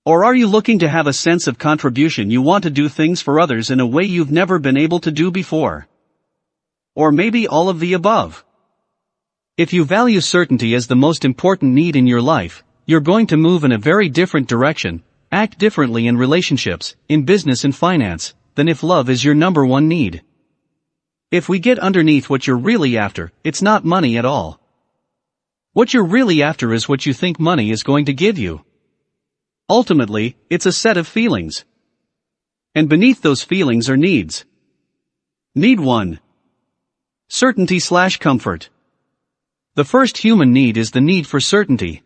[0.03, 3.21] Or are you looking to have a sense of contribution you want to do things
[3.21, 5.87] for others in a way you've never been able to do before?
[6.95, 8.43] Or maybe all of the above.
[9.55, 13.37] If you value certainty as the most important need in your life, you're going to
[13.37, 15.01] move in a very different direction,
[15.31, 19.87] act differently in relationships, in business and finance, than if love is your number one
[19.87, 20.23] need.
[21.31, 24.59] If we get underneath what you're really after, it's not money at all.
[25.73, 28.63] What you're really after is what you think money is going to give you.
[29.69, 31.65] Ultimately, it's a set of feelings.
[32.75, 34.45] And beneath those feelings are needs.
[35.55, 36.19] Need 1.
[37.27, 38.69] Certainty slash comfort.
[39.73, 42.03] The first human need is the need for certainty.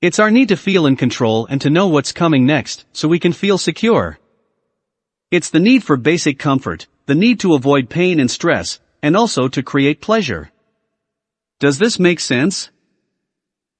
[0.00, 3.18] It's our need to feel in control and to know what's coming next, so we
[3.18, 4.18] can feel secure.
[5.30, 9.48] It's the need for basic comfort, the need to avoid pain and stress, and also
[9.48, 10.50] to create pleasure.
[11.60, 12.70] Does this make sense?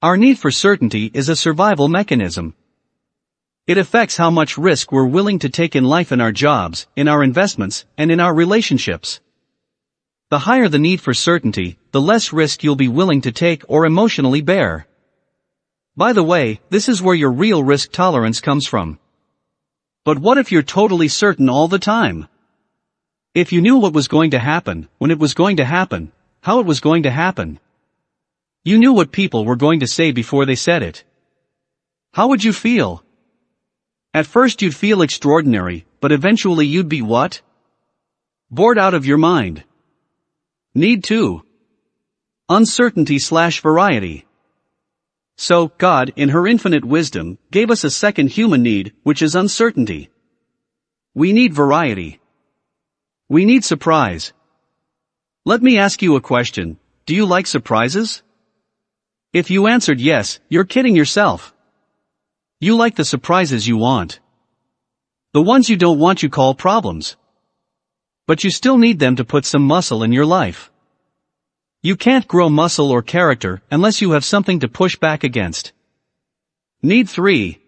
[0.01, 2.53] Our need for certainty is a survival mechanism.
[3.65, 7.07] It affects how much risk we're willing to take in life in our jobs, in
[7.07, 9.19] our investments, and in our relationships.
[10.29, 13.87] The higher the need for certainty, the less risk you'll be willing to take or
[13.87, 14.85] emotionally bear.
[15.97, 18.99] By the way, this is where your real risk tolerance comes from.
[20.03, 22.27] But what if you're totally certain all the time?
[23.35, 26.61] If you knew what was going to happen, when it was going to happen, how
[26.61, 27.59] it was going to happen.
[28.63, 31.03] You knew what people were going to say before they said it.
[32.13, 33.03] How would you feel?
[34.13, 37.41] At first you'd feel extraordinary, but eventually you'd be what?
[38.49, 39.65] Bored out of your mind.
[40.73, 41.43] Need to.
[42.47, 44.25] Uncertainty slash variety.
[45.35, 50.09] So, God, in her infinite wisdom, gave us a second human need, which is uncertainty.
[51.13, 52.21] We need variety.
[53.27, 54.33] We need surprise.
[55.45, 56.77] Let me ask you a question.
[57.07, 58.21] Do you like surprises?
[59.33, 61.53] If you answered yes, you're kidding yourself.
[62.59, 64.19] You like the surprises you want.
[65.33, 67.17] The ones you don't want you call problems.
[68.27, 70.71] But you still need them to put some muscle in your life.
[71.81, 75.73] You can't grow muscle or character unless you have something to push back against.
[76.81, 77.59] Need 3.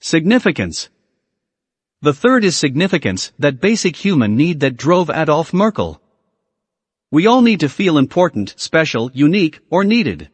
[0.00, 0.90] Significance.
[2.04, 6.00] The third is significance, that basic human need that drove Adolf Merckle.
[7.10, 10.28] We all need to feel important, special, unique, or needed.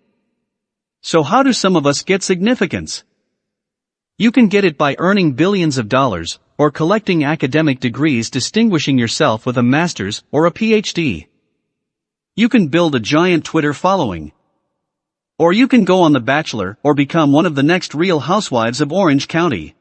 [1.00, 3.04] So how do some of us get significance?
[4.18, 9.46] You can get it by earning billions of dollars, or collecting academic degrees distinguishing yourself
[9.46, 11.28] with a master's or a PhD.
[12.34, 14.32] You can build a giant Twitter following.
[15.38, 18.80] Or you can go on The Bachelor or become one of the next real housewives
[18.80, 19.76] of Orange County.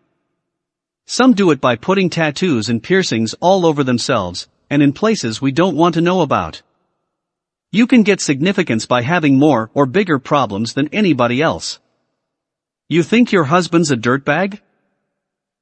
[1.11, 5.51] Some do it by putting tattoos and piercings all over themselves, and in places we
[5.51, 6.61] don't want to know about.
[7.71, 11.79] You can get significance by having more or bigger problems than anybody else.
[12.89, 14.59] You think your husband's a dirtbag?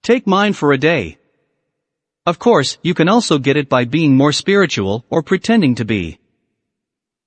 [0.03, 1.17] Take mine for a day.
[2.25, 6.19] Of course, you can also get it by being more spiritual or pretending to be.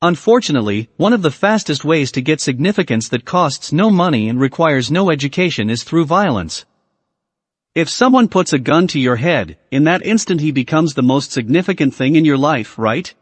[0.02, 4.90] Unfortunately, one of the fastest ways to get significance that costs no money and requires
[4.90, 6.66] no education is through violence.
[7.72, 11.30] If someone puts a gun to your head, in that instant he becomes the most
[11.30, 13.14] significant thing in your life, right?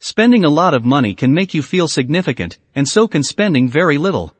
[0.00, 3.98] Spending a lot of money can make you feel significant, and so can spending very
[3.98, 4.34] little.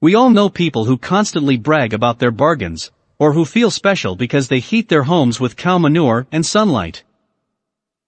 [0.00, 4.48] We all know people who constantly brag about their bargains, or who feel special because
[4.48, 7.04] they heat their homes with cow manure and sunlight.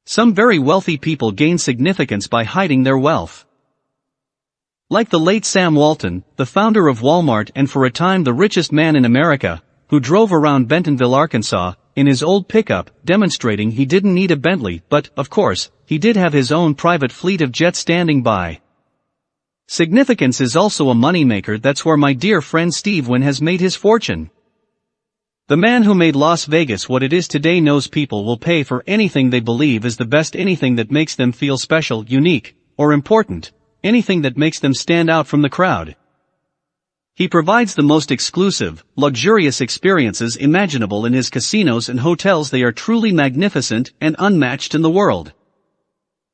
[0.06, 3.44] Some very wealthy people gain significance by hiding their wealth.
[4.88, 8.72] Like the late Sam Walton, the founder of Walmart and for a time the richest
[8.72, 9.62] man in America,
[9.92, 14.80] who drove around Bentonville, Arkansas, in his old pickup, demonstrating he didn't need a Bentley,
[14.88, 18.62] but, of course, he did have his own private fleet of jets standing by.
[19.68, 23.76] Significance is also a moneymaker that's where my dear friend Steve Wynn has made his
[23.76, 24.30] fortune.
[25.48, 28.82] The man who made Las Vegas what it is today knows people will pay for
[28.86, 33.52] anything they believe is the best anything that makes them feel special, unique, or important,
[33.84, 35.96] anything that makes them stand out from the crowd.
[37.14, 42.72] He provides the most exclusive, luxurious experiences imaginable in his casinos and hotels they are
[42.72, 45.32] truly magnificent and unmatched in the world.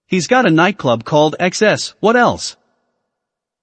[0.07, 2.57] He's got a nightclub called XS, what else?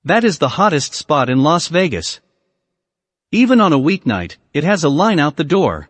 [0.03, 2.20] That is the hottest spot in Las Vegas.
[3.32, 5.89] Even on a weeknight, it has a line out the door.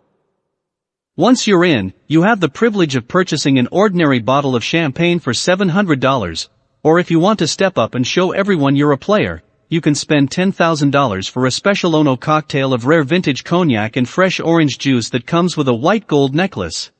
[1.18, 5.34] Once you're in, you have the privilege of purchasing an ordinary bottle of champagne for
[5.34, 6.50] $700,
[6.84, 9.42] or if you want to step up and show everyone you're a player,
[9.76, 14.40] you can spend $10,000 for a special Ono cocktail of rare vintage cognac and fresh
[14.40, 16.92] orange juice that comes with a white gold necklace.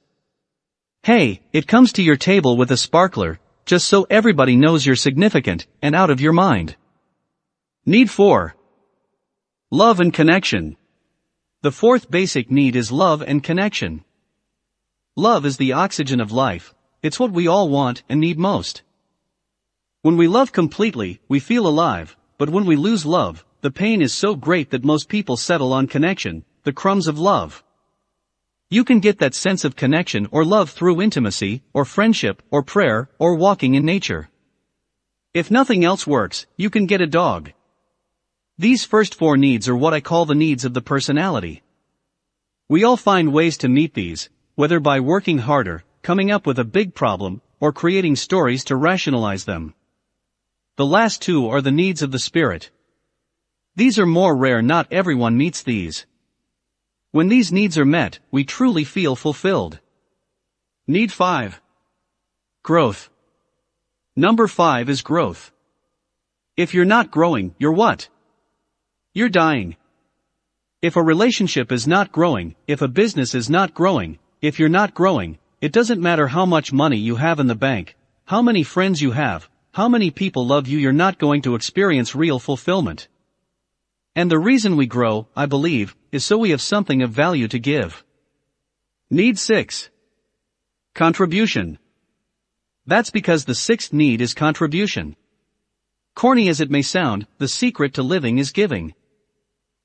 [1.04, 5.66] Hey, it comes to your table with a sparkler, just so everybody knows you're significant
[5.82, 6.76] and out of your mind.
[7.86, 8.54] Need 4.
[9.72, 10.76] Love and connection.
[11.62, 14.04] The fourth basic need is love and connection.
[15.16, 18.82] Love is the oxygen of life, it's what we all want and need most.
[20.02, 24.14] When we love completely, we feel alive, but when we lose love, the pain is
[24.14, 27.64] so great that most people settle on connection, the crumbs of love.
[28.70, 33.10] You can get that sense of connection or love through intimacy, or friendship, or prayer,
[33.20, 34.30] or walking in nature.
[35.34, 37.52] If nothing else works, you can get a dog.
[38.58, 41.62] These first four needs are what I call the needs of the personality.
[42.70, 46.64] We all find ways to meet these, whether by working harder, coming up with a
[46.64, 49.74] big problem, or creating stories to rationalize them.
[50.78, 52.70] The last two are the needs of the spirit.
[53.78, 56.06] These are more rare not everyone meets these.
[57.12, 59.80] When these needs are met, we truly feel fulfilled.
[60.86, 61.62] Need 5.
[62.62, 63.10] Growth.
[64.18, 65.54] Number 5 is growth.
[66.58, 68.10] If you're not growing, you're what?
[69.14, 69.78] You're dying.
[70.82, 74.94] If a relationship is not growing, if a business is not growing, if you're not
[74.94, 77.96] growing, it doesn't matter how much money you have in the bank,
[78.26, 82.16] how many friends you have, how many people love you, you're not going to experience
[82.16, 83.10] real fulfillment.
[84.16, 87.60] And the reason we grow, I believe, is so we have something of value to
[87.60, 88.02] give.
[89.10, 89.90] Need 6.
[90.94, 91.78] Contribution.
[92.88, 95.18] That's because the sixth need is contribution.
[96.16, 98.94] Corny as it may sound, the secret to living is giving.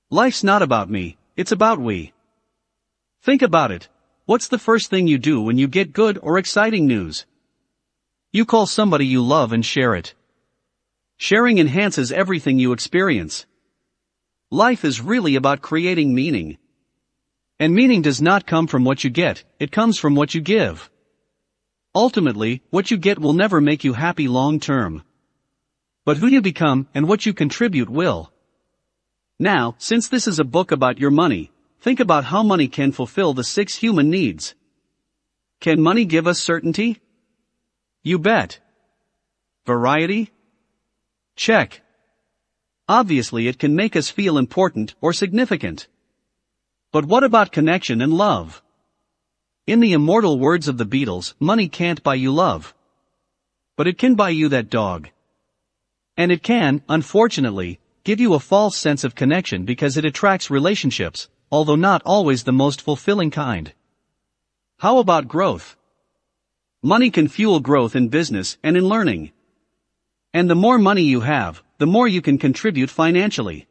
[0.09, 2.13] Life's not about me, it's about we.
[3.23, 3.89] Think about it.
[4.25, 7.27] What's the first thing you do when you get good or exciting news?
[8.33, 10.15] You call somebody you love and share it.
[11.17, 13.45] Sharing enhances everything you experience.
[14.53, 16.57] Life is really about creating meaning.
[17.59, 20.89] And meaning does not come from what you get, it comes from what you give.
[21.93, 25.03] Ultimately, what you get will never make you happy long term.
[26.05, 28.33] But who you become and what you contribute will.
[29.41, 31.51] Now, since this is a book about your money,
[31.81, 34.55] think about how money can fulfill the six human needs.
[35.59, 37.01] Can money give us certainty?
[38.03, 38.61] You bet.
[39.67, 40.31] Variety?
[41.37, 41.83] Check.
[42.89, 45.87] Obviously it can make us feel important or significant.
[46.93, 48.63] But what about connection and love?
[49.67, 52.75] In the immortal words of the Beatles, money can't buy you love.
[53.77, 55.09] But it can buy you that dog.
[56.17, 61.29] And it can, unfortunately, give you a false sense of connection because it attracts relationships,
[61.53, 63.73] although not always the most fulfilling kind.
[64.79, 65.77] How about growth?
[66.83, 69.33] Money can fuel growth in business and in learning.
[70.33, 73.67] And the more money you have, the more you can contribute financially.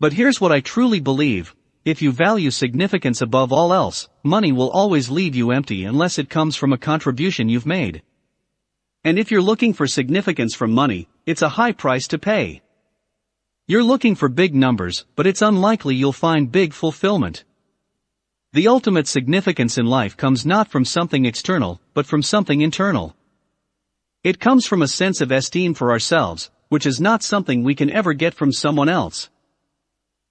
[0.00, 4.68] But here's what I truly believe, if you value significance above all else, money will
[4.70, 8.02] always leave you empty unless it comes from a contribution you've made.
[9.02, 12.60] And if you're looking for significance from money, it's a high price to pay.
[13.66, 17.44] You're looking for big numbers, but it's unlikely you'll find big fulfillment.
[18.54, 23.16] The ultimate significance in life comes not from something external, but from something internal.
[24.22, 27.90] It comes from a sense of esteem for ourselves, which is not something we can
[27.90, 29.28] ever get from someone else.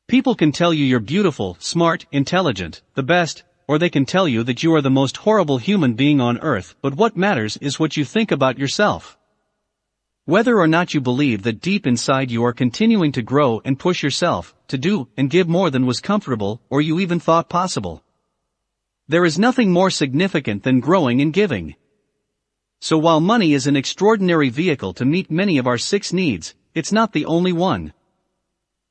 [0.07, 4.41] People can tell you you're beautiful, smart, intelligent, the best, or they can tell you
[4.43, 7.97] that you are the most horrible human being on earth, but what matters is what
[7.97, 9.17] you think about yourself.
[10.23, 14.01] Whether or not you believe that deep inside you are continuing to grow and push
[14.01, 18.01] yourself, to do and give more than was comfortable or you even thought possible.
[19.07, 21.75] There is nothing more significant than growing and giving.
[22.79, 26.91] So while money is an extraordinary vehicle to meet many of our six needs, it's
[26.91, 27.93] not the only one.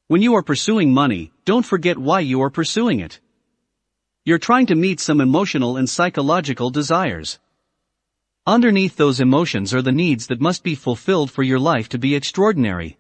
[0.09, 3.21] When you are pursuing money, don't forget why you are pursuing it.
[4.25, 7.39] You're trying to meet some emotional and psychological desires.
[8.47, 12.15] Underneath those emotions are the needs that must be fulfilled for your life to be
[12.15, 12.99] extraordinary.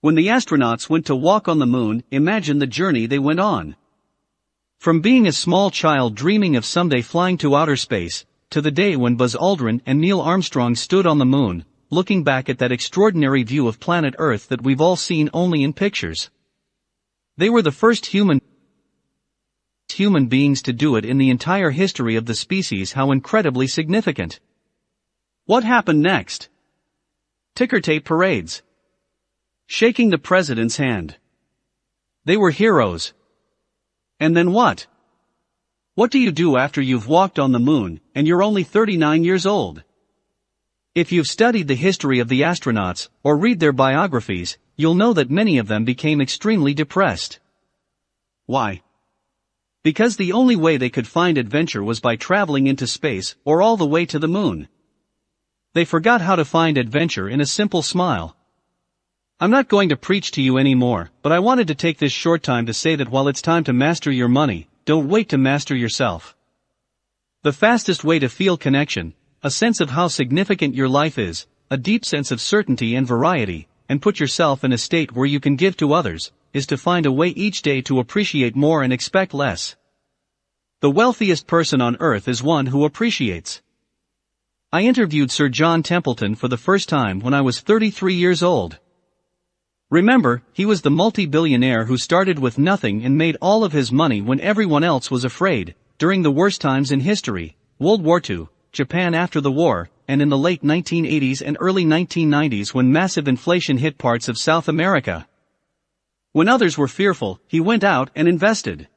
[0.00, 3.76] When the astronauts went to walk on the moon, imagine the journey they went on.
[4.78, 8.94] From being a small child dreaming of someday flying to outer space, to the day
[8.94, 13.42] when Buzz Aldrin and Neil Armstrong stood on the moon, looking back at that extraordinary
[13.42, 16.30] view of planet Earth that we've all seen only in pictures.
[17.36, 18.40] They were the first human
[19.92, 24.38] human beings to do it in the entire history of the species how incredibly significant.
[25.44, 26.48] What happened next?
[27.56, 28.62] Ticker tape parades.
[29.66, 31.16] Shaking the president's hand.
[32.24, 33.12] They were heroes,
[34.20, 34.86] and then what?
[35.94, 39.44] What do you do after you've walked on the moon, and you're only 39 years
[39.46, 39.82] old?
[40.94, 45.30] If you've studied the history of the astronauts, or read their biographies, you'll know that
[45.30, 47.40] many of them became extremely depressed.
[48.46, 48.82] Why?
[49.82, 53.76] Because the only way they could find adventure was by traveling into space, or all
[53.76, 54.68] the way to the moon.
[55.74, 58.36] They forgot how to find adventure in a simple smile.
[59.40, 62.42] I'm not going to preach to you anymore, but I wanted to take this short
[62.42, 65.76] time to say that while it's time to master your money, don't wait to master
[65.76, 66.36] yourself.
[67.44, 71.76] The fastest way to feel connection, a sense of how significant your life is, a
[71.76, 75.54] deep sense of certainty and variety, and put yourself in a state where you can
[75.54, 79.32] give to others, is to find a way each day to appreciate more and expect
[79.32, 79.76] less.
[80.80, 83.62] The wealthiest person on earth is one who appreciates.
[84.72, 88.80] I interviewed Sir John Templeton for the first time when I was 33 years old.
[89.90, 94.20] Remember, he was the multi-billionaire who started with nothing and made all of his money
[94.20, 99.14] when everyone else was afraid, during the worst times in history, World War II, Japan
[99.14, 103.96] after the war, and in the late 1980s and early 1990s when massive inflation hit
[103.96, 105.26] parts of South America.
[106.32, 108.88] When others were fearful, he went out and invested.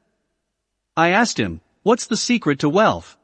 [0.98, 3.18] I asked him, what's the secret to wealth?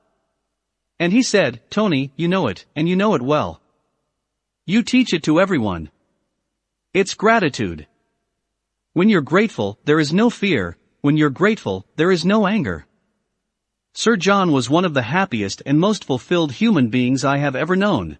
[1.00, 3.62] And he said, Tony, you know it, and you know it well.
[4.66, 5.92] You teach it to everyone.
[6.98, 7.86] It's gratitude.
[8.94, 12.88] When you're grateful, there is no fear, when you're grateful, there is no anger.
[13.94, 17.76] Sir John was one of the happiest and most fulfilled human beings I have ever
[17.76, 18.18] known.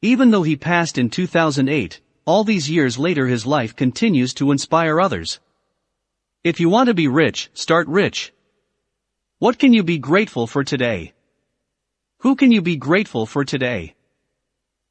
[0.00, 4.98] Even though he passed in 2008, all these years later his life continues to inspire
[4.98, 5.38] others.
[6.42, 8.32] If you want to be rich, start rich.
[9.38, 11.12] What can you be grateful for today?
[12.20, 13.95] Who can you be grateful for today?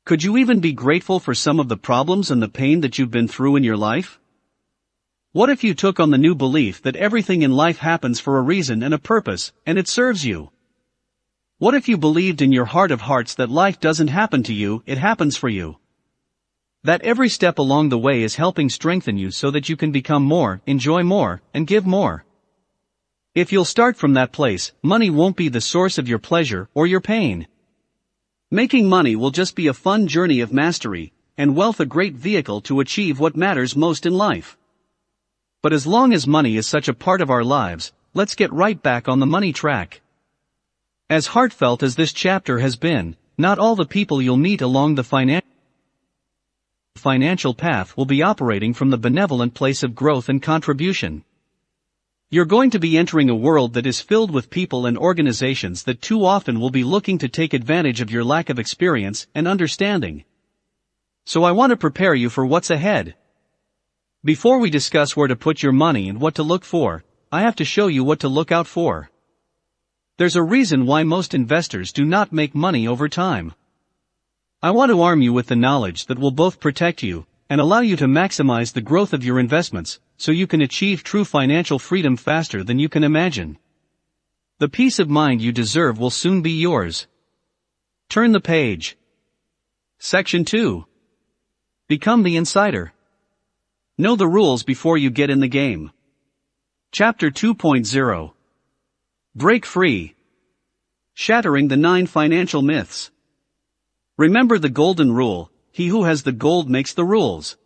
[0.06, 3.10] Could you even be grateful for some of the problems and the pain that you've
[3.10, 4.20] been through in your life?
[5.32, 8.44] What if you took on the new belief that everything in life happens for a
[8.44, 10.52] reason and a purpose, and it serves you?
[11.58, 14.84] What if you believed in your heart of hearts that life doesn't happen to you,
[14.86, 15.78] it happens for you?
[16.84, 20.24] That every step along the way is helping strengthen you so that you can become
[20.24, 22.26] more, enjoy more, and give more.
[23.34, 26.86] If you'll start from that place, money won't be the source of your pleasure or
[26.86, 27.48] your pain.
[28.52, 32.62] Making money will just be a fun journey of mastery, and wealth a great vehicle
[32.62, 34.56] to achieve what matters most in life.
[35.64, 38.82] But as long as money is such a part of our lives, let's get right
[38.82, 40.02] back on the money track.
[41.10, 45.04] As heartfelt as this chapter has been, not all the people you'll meet along the
[45.04, 45.42] finan-
[46.96, 51.24] financial path will be operating from the benevolent place of growth and contribution.
[52.32, 56.02] You're going to be entering a world that is filled with people and organizations that
[56.02, 60.26] too often will be looking to take advantage of your lack of experience and understanding.
[61.26, 63.14] So I want to prepare you for what's ahead.
[64.24, 67.56] Before we discuss where to put your money and what to look for, I have
[67.58, 69.12] to show you what to look out for.
[70.18, 73.54] There's a reason why most investors do not make money over time.
[74.64, 77.80] I want to arm you with the knowledge that will both protect you and allow
[77.80, 82.18] you to maximize the growth of your investments so you can achieve true financial freedom
[82.18, 83.58] faster than you can imagine.
[84.60, 87.08] The peace of mind you deserve will soon be yours.
[88.10, 88.98] Turn the page.
[90.00, 90.86] Section 2.
[91.88, 92.94] Become the insider.
[93.98, 95.92] Know the rules before you get in the game.
[96.92, 98.34] Chapter 2.0
[99.36, 100.16] Break Free
[101.14, 103.12] Shattering the Nine Financial Myths.
[104.18, 107.58] Remember the golden rule he who has the gold makes the rules.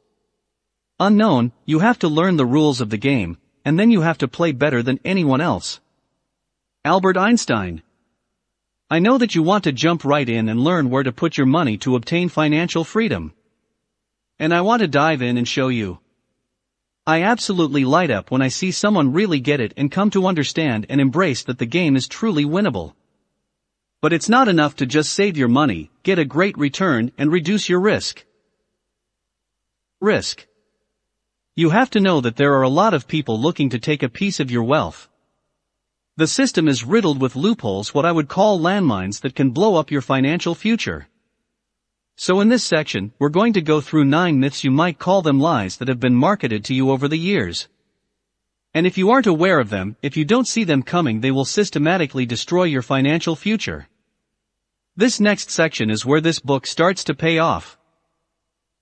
[0.99, 4.27] Unknown, you have to learn the rules of the game, and then you have to
[4.27, 5.79] play better than anyone else.
[6.83, 7.83] Albert Einstein.
[8.89, 11.45] I know that you want to jump right in and learn where to put your
[11.45, 13.31] money to obtain financial freedom.
[14.39, 15.99] And I want to dive in and show you.
[17.05, 20.87] I absolutely light up when I see someone really get it and come to understand
[20.89, 22.95] and embrace that the game is truly winnable.
[24.01, 27.67] But it's not enough to just save your money, get a great return, and reduce
[27.67, 28.25] your risk.
[29.99, 30.47] Risk.
[31.55, 34.07] You have to know that there are a lot of people looking to take a
[34.07, 35.09] piece of your wealth.
[36.15, 39.91] The system is riddled with loopholes, what I would call landmines that can blow up
[39.91, 41.09] your financial future.
[42.15, 45.39] So in this section, we're going to go through 9 myths you might call them
[45.39, 47.67] lies that have been marketed to you over the years.
[48.73, 51.45] And if you aren't aware of them, if you don't see them coming they will
[51.45, 53.87] systematically destroy your financial future.
[54.95, 57.77] This next section is where this book starts to pay off.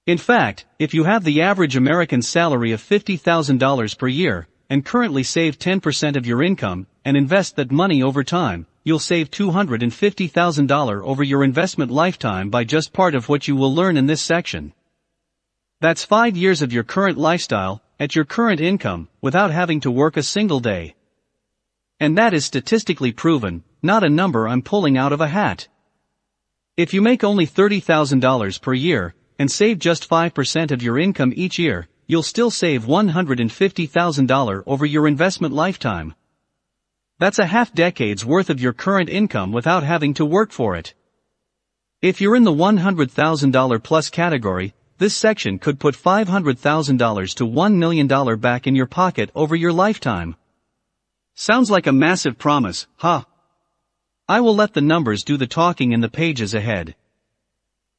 [0.05, 5.23] In fact, if you have the average American salary of $50,000 per year, and currently
[5.23, 11.23] save 10% of your income, and invest that money over time, you'll save $250,000 over
[11.23, 14.73] your investment lifetime by just part of what you will learn in this section.
[15.79, 20.17] That's five years of your current lifestyle, at your current income, without having to work
[20.17, 20.95] a single day.
[21.99, 25.67] And that is statistically proven, not a number I'm pulling out of a hat.
[26.75, 31.57] If you make only $30,000 per year, and save just 5% of your income each
[31.57, 36.13] year, you'll still save $150,000 over your investment lifetime.
[37.19, 40.93] That's a half decade's worth of your current income without having to work for it.
[42.01, 48.39] If you're in the $100,000 plus category, this section could put $500,000 to $1 million
[48.39, 50.35] back in your pocket over your lifetime.
[51.35, 53.23] Sounds like a massive promise, huh?
[54.27, 56.95] I will let the numbers do the talking in the pages ahead.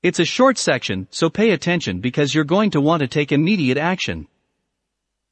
[0.03, 3.79] It's a short section, so pay attention because you're going to want to take immediate
[3.79, 4.27] action.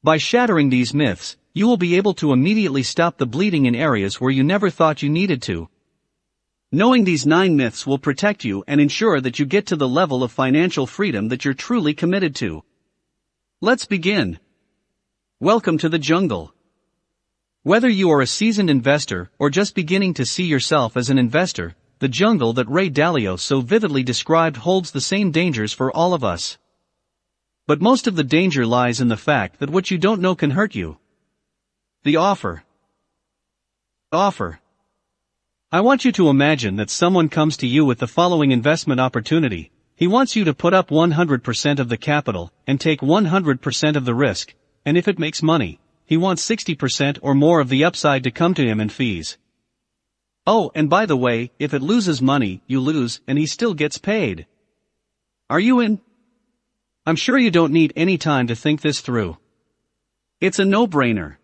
[0.03, 4.21] By shattering these myths, you will be able to immediately stop the bleeding in areas
[4.21, 5.69] where you never thought you needed to.
[6.71, 10.21] Knowing these nine myths will protect you and ensure that you get to the level
[10.21, 12.61] of financial freedom that you're truly committed to.
[13.61, 14.37] Let's begin.
[15.39, 16.53] Welcome to the jungle.
[17.63, 21.73] Whether you are a seasoned investor or just beginning to see yourself as an investor,
[21.99, 26.25] the jungle that Ray Dalio so vividly described holds the same dangers for all of
[26.25, 26.57] us.
[27.65, 30.51] But most of the danger lies in the fact that what you don't know can
[30.51, 30.97] hurt you.
[32.03, 32.63] The offer.
[34.11, 34.59] Offer.
[35.69, 39.69] I want you to imagine that someone comes to you with the following investment opportunity,
[39.97, 44.15] He wants you to put up 100% of the capital and take 100% of the
[44.15, 44.53] risk,
[44.85, 48.53] and if it makes money, he wants 60% or more of the upside to come
[48.53, 49.37] to him in fees.
[50.45, 53.97] Oh, and by the way, if it loses money, you lose, and he still gets
[53.97, 54.45] paid.
[55.49, 55.99] Are you in?
[57.05, 59.37] I'm sure you don't need any time to think this through.
[60.39, 61.37] It's a no-brainer.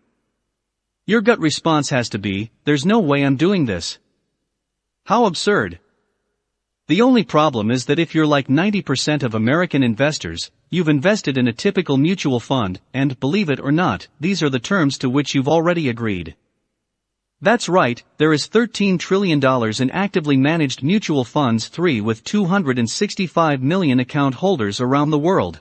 [1.06, 3.98] Your gut response has to be, there's no way I'm doing this.
[5.06, 5.80] How absurd.
[6.88, 11.46] The only problem is that if you're like 90% of American investors, you've invested in
[11.46, 15.36] a typical mutual fund, and, believe it or not, these are the terms to which
[15.36, 16.38] you've already agreed.
[17.42, 24.00] That's right, there is $13 trillion in actively managed mutual funds 3 with 265 million
[24.00, 25.60] account holders around the world.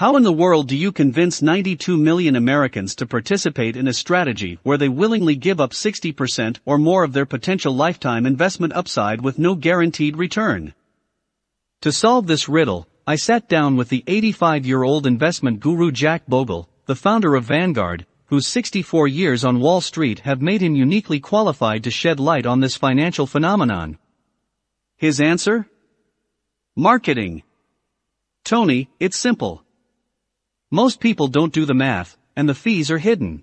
[0.00, 4.58] How in the world do you convince 92 million Americans to participate in a strategy
[4.62, 9.38] where they willingly give up 60% or more of their potential lifetime investment upside with
[9.38, 10.72] no guaranteed return?
[11.82, 16.96] To solve this riddle, I sat down with the 85-year-old investment guru Jack Bogle, the
[16.96, 21.90] founder of Vanguard, whose 64 years on Wall Street have made him uniquely qualified to
[21.90, 23.98] shed light on this financial phenomenon.
[24.96, 25.68] His answer?
[26.74, 27.42] Marketing.
[28.46, 29.62] Tony, it's simple.
[30.72, 33.42] Most people don't do the math, and the fees are hidden.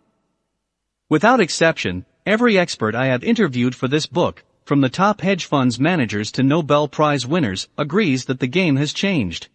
[1.08, 5.80] Without exception, every expert I have interviewed for this book, from the top hedge funds
[5.80, 9.48] managers to Nobel Prize winners, agrees that the game has changed.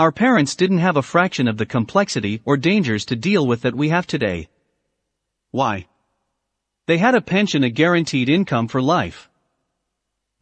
[0.00, 3.76] Our parents didn't have a fraction of the complexity or dangers to deal with that
[3.76, 4.48] we have today.
[5.52, 5.86] Why?
[6.88, 9.29] They had a pension a guaranteed income for life.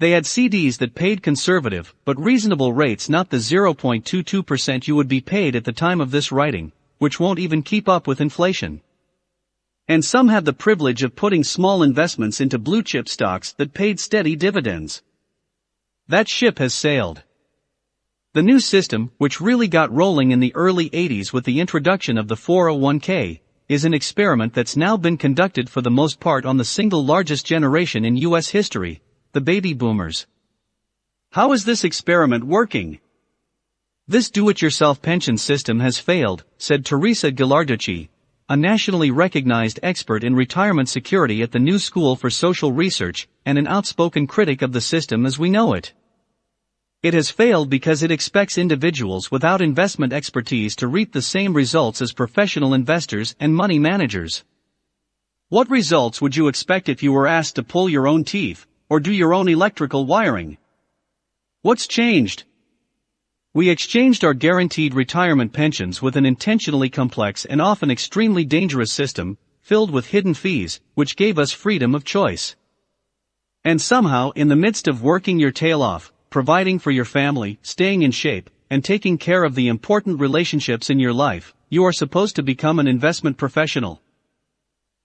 [0.01, 5.21] They had CDs that paid conservative, but reasonable rates not the 0.22% you would be
[5.21, 8.81] paid at the time of this writing, which won't even keep up with inflation.
[9.89, 13.99] And some had the privilege of putting small investments into blue chip stocks that paid
[13.99, 15.03] steady dividends.
[16.07, 17.25] That ship has sailed.
[18.35, 22.29] The new system, which really got rolling in the early 80s with the introduction of
[22.29, 26.65] the 401k, is an experiment that's now been conducted for the most part on the
[26.65, 29.01] single largest generation in US history,
[29.39, 30.26] the baby boomers.
[31.30, 32.99] How is this experiment working?
[34.09, 38.09] This do-it-yourself pension system has failed, said Teresa Ghilarducci,
[38.49, 43.57] a nationally recognized expert in retirement security at the New School for Social Research and
[43.59, 45.93] an outspoken critic of the system as we know it.
[47.05, 52.03] It has failed because it expects individuals without investment expertise to reap the same results
[52.03, 54.43] as professional investors and money managers.
[55.49, 59.01] What results would you expect if you were asked to pull your own teeth, or
[59.01, 60.59] do your own electrical wiring.
[61.62, 62.45] What's changed?
[63.55, 69.39] We exchanged our guaranteed retirement pensions with an intentionally complex and often extremely dangerous system,
[69.61, 72.57] filled with hidden fees, which gave us freedom of choice.
[73.64, 78.03] And somehow, in the midst of working your tail off, providing for your family, staying
[78.03, 82.36] in shape, and taking care of the important relationships in your life, you are supposed
[82.36, 84.01] to become an investment professional.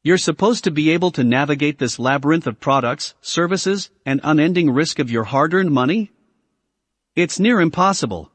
[0.06, 5.00] You're supposed to be able to navigate this labyrinth of products, services, and unending risk
[5.00, 6.12] of your hard-earned money?
[7.16, 8.30] It's near impossible.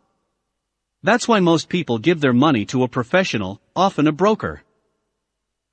[1.02, 4.62] That's why most people give their money to a professional, often a broker.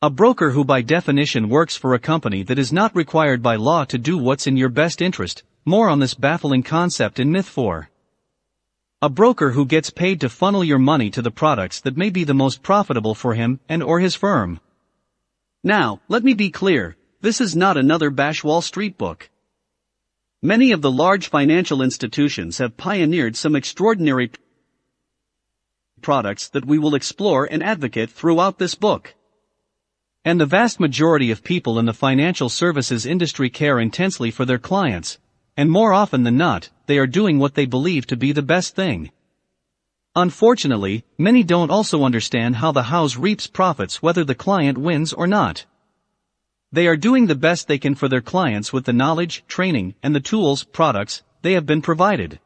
[0.02, 3.86] A broker who by definition works for a company that is not required by law
[3.86, 7.90] to do what's in your best interest, more on this baffling concept in Myth 4.
[9.02, 12.26] A broker who gets paid to funnel your money to the products that may be
[12.26, 14.60] the most profitable for him and or his firm.
[15.66, 19.32] Now, let me be clear, this is not another Bash Wall Street book.
[20.40, 24.30] Many of the large financial institutions have pioneered some extraordinary
[26.04, 29.16] products that we will explore and advocate throughout this book.
[30.24, 34.60] And the vast majority of people in the financial services industry care intensely for their
[34.60, 35.18] clients,
[35.58, 38.76] and more often than not, they are doing what they believe to be the best
[38.76, 39.10] thing.
[40.18, 45.28] Unfortunately, many don't also understand how the house reaps profits whether the client wins or
[45.28, 45.66] not.
[46.72, 50.16] They are doing the best they can for their clients with the knowledge, training, and
[50.16, 52.40] the tools, products, they have been provided.